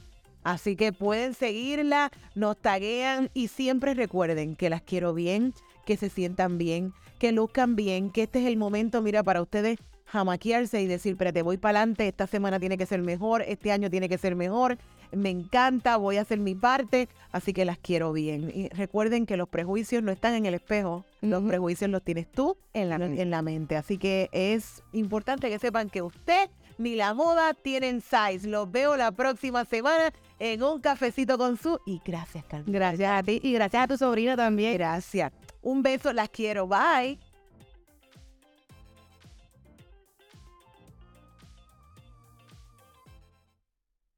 [0.44, 5.54] Así que pueden seguirla, nos taguean y siempre recuerden que las quiero bien,
[5.86, 9.80] que se sientan bien, que luzcan bien, que este es el momento, mira, para ustedes
[10.06, 13.72] jamaquearse y decir, pero te voy para adelante, esta semana tiene que ser mejor, este
[13.72, 14.78] año tiene que ser mejor,
[15.16, 18.52] me encanta, voy a hacer mi parte, así que las quiero bien.
[18.54, 22.58] Y recuerden que los prejuicios no están en el espejo, los prejuicios los tienes tú
[22.74, 23.76] en la, en la mente.
[23.76, 28.48] Así que es importante que sepan que usted ni la moda tienen size.
[28.48, 31.80] Los veo la próxima semana en un cafecito con su.
[31.86, 32.72] Y gracias, Carmen.
[32.72, 34.74] Gracias a ti y gracias a tu sobrina también.
[34.74, 35.32] Gracias.
[35.62, 36.68] Un beso, las quiero.
[36.68, 37.20] Bye.